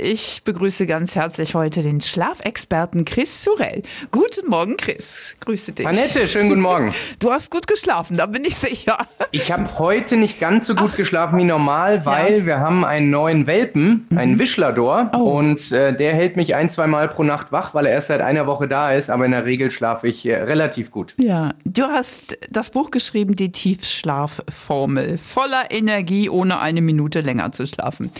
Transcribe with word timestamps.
Ich 0.00 0.42
begrüße 0.44 0.86
ganz 0.86 1.16
herzlich 1.16 1.56
heute 1.56 1.82
den 1.82 2.00
Schlafexperten 2.00 3.04
Chris 3.04 3.42
Surell. 3.42 3.82
Guten 4.12 4.48
Morgen, 4.48 4.76
Chris. 4.76 5.34
Grüße 5.40 5.72
dich. 5.72 5.84
Annette, 5.84 6.28
schönen 6.28 6.50
guten 6.50 6.60
Morgen. 6.60 6.94
Du 7.18 7.32
hast 7.32 7.50
gut 7.50 7.66
geschlafen, 7.66 8.16
da 8.16 8.26
bin 8.26 8.44
ich 8.44 8.54
sicher. 8.54 8.96
Ich 9.32 9.50
habe 9.50 9.66
heute 9.80 10.16
nicht 10.16 10.38
ganz 10.38 10.68
so 10.68 10.76
gut 10.76 10.90
Ach. 10.92 10.96
geschlafen 10.96 11.36
wie 11.40 11.44
normal, 11.44 12.06
weil 12.06 12.38
ja. 12.38 12.46
wir 12.46 12.60
haben 12.60 12.84
einen 12.84 13.10
neuen 13.10 13.48
Welpen, 13.48 14.06
einen 14.14 14.34
mhm. 14.34 14.38
Wischlador. 14.38 15.10
Oh. 15.14 15.36
Und 15.36 15.72
äh, 15.72 15.92
der 15.92 16.14
hält 16.14 16.36
mich 16.36 16.54
ein, 16.54 16.70
zwei 16.70 16.86
Mal 16.86 17.08
pro 17.08 17.24
Nacht 17.24 17.50
wach, 17.50 17.74
weil 17.74 17.86
er 17.86 17.92
erst 17.94 18.06
seit 18.06 18.20
einer 18.20 18.46
Woche 18.46 18.68
da 18.68 18.92
ist. 18.92 19.10
Aber 19.10 19.24
in 19.24 19.32
der 19.32 19.46
Regel 19.46 19.72
schlafe 19.72 20.06
ich 20.06 20.24
äh, 20.24 20.36
relativ 20.36 20.92
gut. 20.92 21.16
Ja, 21.18 21.54
du 21.64 21.82
hast 21.82 22.38
das 22.48 22.70
Buch 22.70 22.92
geschrieben, 22.92 23.34
die 23.34 23.50
Tiefschlafformel. 23.50 25.18
Voller 25.18 25.72
Energie, 25.72 26.30
ohne 26.30 26.60
eine 26.60 26.82
Minute 26.82 27.20
länger 27.20 27.50
zu 27.50 27.66
schlafen. 27.66 28.12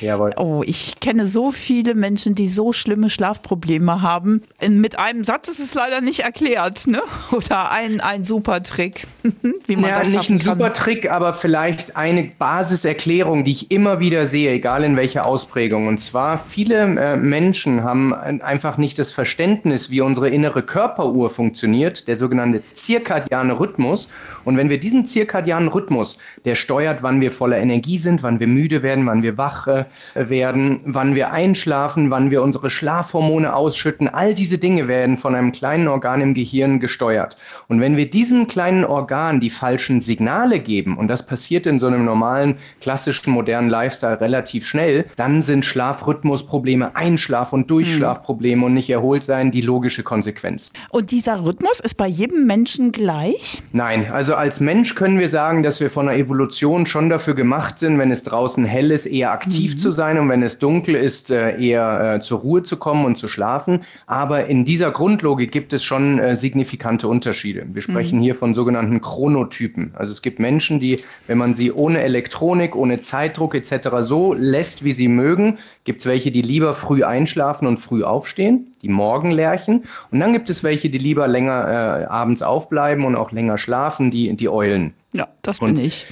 Jawohl. 0.00 0.32
Oh, 0.36 0.64
ich 0.66 0.98
kenne 0.98 1.19
kenne 1.20 1.26
so 1.26 1.50
viele 1.50 1.94
Menschen, 1.94 2.34
die 2.34 2.48
so 2.48 2.72
schlimme 2.72 3.10
Schlafprobleme 3.10 4.02
haben. 4.02 4.42
Mit 4.68 4.98
einem 4.98 5.24
Satz 5.24 5.48
ist 5.48 5.58
es 5.58 5.74
leider 5.74 6.00
nicht 6.00 6.20
erklärt, 6.20 6.86
ne? 6.86 7.02
Oder 7.32 7.70
ein, 7.70 8.00
ein 8.00 8.24
super 8.24 8.62
Trick, 8.62 9.06
wie 9.66 9.76
man 9.76 9.90
ja, 9.90 9.98
das 9.98 10.12
nicht 10.12 10.30
ein 10.30 10.38
kann. 10.38 10.58
super 10.58 10.72
Trick, 10.72 11.10
aber 11.10 11.34
vielleicht 11.34 11.96
eine 11.96 12.30
Basiserklärung, 12.38 13.44
die 13.44 13.52
ich 13.52 13.70
immer 13.70 14.00
wieder 14.00 14.24
sehe, 14.24 14.52
egal 14.52 14.84
in 14.84 14.96
welcher 14.96 15.26
Ausprägung. 15.26 15.86
Und 15.86 15.98
zwar 16.00 16.38
viele 16.38 16.82
äh, 16.82 17.16
Menschen 17.16 17.82
haben 17.82 18.14
einfach 18.14 18.78
nicht 18.78 18.98
das 18.98 19.12
Verständnis, 19.12 19.90
wie 19.90 20.00
unsere 20.00 20.30
innere 20.30 20.62
Körperuhr 20.62 21.30
funktioniert, 21.30 22.08
der 22.08 22.16
sogenannte 22.16 22.62
zirkadiane 22.74 23.58
Rhythmus. 23.58 24.08
Und 24.44 24.56
wenn 24.56 24.70
wir 24.70 24.80
diesen 24.80 25.04
zirkadianen 25.04 25.68
Rhythmus, 25.68 26.18
der 26.44 26.54
steuert, 26.54 27.02
wann 27.02 27.20
wir 27.20 27.30
voller 27.30 27.58
Energie 27.58 27.98
sind, 27.98 28.22
wann 28.22 28.40
wir 28.40 28.46
müde 28.46 28.82
werden, 28.82 29.06
wann 29.06 29.22
wir 29.22 29.36
wach 29.36 29.66
äh, 29.66 29.84
werden, 30.14 30.80
wann 30.84 31.09
wann 31.10 31.16
wir 31.16 31.32
einschlafen, 31.32 32.08
wann 32.10 32.30
wir 32.30 32.40
unsere 32.40 32.70
Schlafhormone 32.70 33.52
ausschütten, 33.52 34.08
all 34.08 34.32
diese 34.32 34.58
Dinge 34.58 34.86
werden 34.86 35.16
von 35.16 35.34
einem 35.34 35.50
kleinen 35.50 35.88
Organ 35.88 36.20
im 36.20 36.34
Gehirn 36.34 36.78
gesteuert. 36.78 37.36
Und 37.66 37.80
wenn 37.80 37.96
wir 37.96 38.08
diesem 38.08 38.46
kleinen 38.46 38.84
Organ 38.84 39.40
die 39.40 39.50
falschen 39.50 40.00
Signale 40.00 40.60
geben, 40.60 40.96
und 40.96 41.08
das 41.08 41.26
passiert 41.26 41.66
in 41.66 41.80
so 41.80 41.88
einem 41.88 42.04
normalen, 42.04 42.58
klassischen, 42.80 43.32
modernen 43.32 43.68
Lifestyle 43.68 44.20
relativ 44.20 44.64
schnell, 44.64 45.04
dann 45.16 45.42
sind 45.42 45.64
Schlafrhythmusprobleme, 45.64 46.94
Einschlaf- 46.94 47.52
und 47.52 47.68
Durchschlafprobleme 47.68 48.64
und 48.66 48.74
nicht 48.74 48.90
erholt 48.90 49.24
sein 49.24 49.50
die 49.50 49.62
logische 49.62 50.04
Konsequenz. 50.04 50.70
Und 50.90 51.10
dieser 51.10 51.44
Rhythmus 51.44 51.80
ist 51.80 51.96
bei 51.96 52.06
jedem 52.06 52.46
Menschen 52.46 52.92
gleich? 52.92 53.64
Nein, 53.72 54.06
also 54.12 54.36
als 54.36 54.60
Mensch 54.60 54.94
können 54.94 55.18
wir 55.18 55.28
sagen, 55.28 55.64
dass 55.64 55.80
wir 55.80 55.90
von 55.90 56.06
der 56.06 56.14
Evolution 56.16 56.86
schon 56.86 57.08
dafür 57.08 57.34
gemacht 57.34 57.80
sind, 57.80 57.98
wenn 57.98 58.12
es 58.12 58.22
draußen 58.22 58.64
hell 58.64 58.92
ist, 58.92 59.06
eher 59.06 59.32
aktiv 59.32 59.74
mhm. 59.74 59.78
zu 59.78 59.90
sein 59.90 60.16
und 60.16 60.28
wenn 60.28 60.44
es 60.44 60.60
dunkel 60.60 60.99
ist, 61.00 61.30
äh, 61.30 61.60
eher 61.60 62.16
äh, 62.16 62.20
zur 62.20 62.40
Ruhe 62.40 62.62
zu 62.62 62.76
kommen 62.76 63.04
und 63.04 63.18
zu 63.18 63.28
schlafen. 63.28 63.80
Aber 64.06 64.46
in 64.46 64.64
dieser 64.64 64.90
Grundlogik 64.90 65.50
gibt 65.50 65.72
es 65.72 65.82
schon 65.82 66.18
äh, 66.18 66.36
signifikante 66.36 67.08
Unterschiede. 67.08 67.66
Wir 67.72 67.82
sprechen 67.82 68.18
mhm. 68.18 68.22
hier 68.22 68.34
von 68.34 68.54
sogenannten 68.54 69.00
Chronotypen. 69.00 69.92
Also 69.94 70.12
es 70.12 70.22
gibt 70.22 70.38
Menschen, 70.38 70.80
die, 70.80 71.00
wenn 71.26 71.38
man 71.38 71.54
sie 71.54 71.72
ohne 71.72 72.02
Elektronik, 72.02 72.76
ohne 72.76 73.00
Zeitdruck 73.00 73.54
etc. 73.54 73.88
so 74.02 74.34
lässt, 74.34 74.84
wie 74.84 74.92
sie 74.92 75.08
mögen, 75.08 75.58
gibt 75.84 76.00
es 76.00 76.06
welche, 76.06 76.30
die 76.30 76.42
lieber 76.42 76.74
früh 76.74 77.02
einschlafen 77.02 77.66
und 77.66 77.78
früh 77.78 78.04
aufstehen, 78.04 78.72
die 78.82 78.88
Morgenlärchen. 78.88 79.84
Und 80.10 80.20
dann 80.20 80.32
gibt 80.32 80.50
es 80.50 80.62
welche, 80.62 80.90
die 80.90 80.98
lieber 80.98 81.26
länger 81.26 82.02
äh, 82.02 82.04
abends 82.04 82.42
aufbleiben 82.42 83.04
und 83.04 83.16
auch 83.16 83.32
länger 83.32 83.58
schlafen, 83.58 84.10
die, 84.10 84.34
die 84.36 84.48
Eulen. 84.48 84.94
Ja, 85.12 85.28
das 85.42 85.60
bin 85.60 85.70
und, 85.70 85.78
ich. 85.78 86.06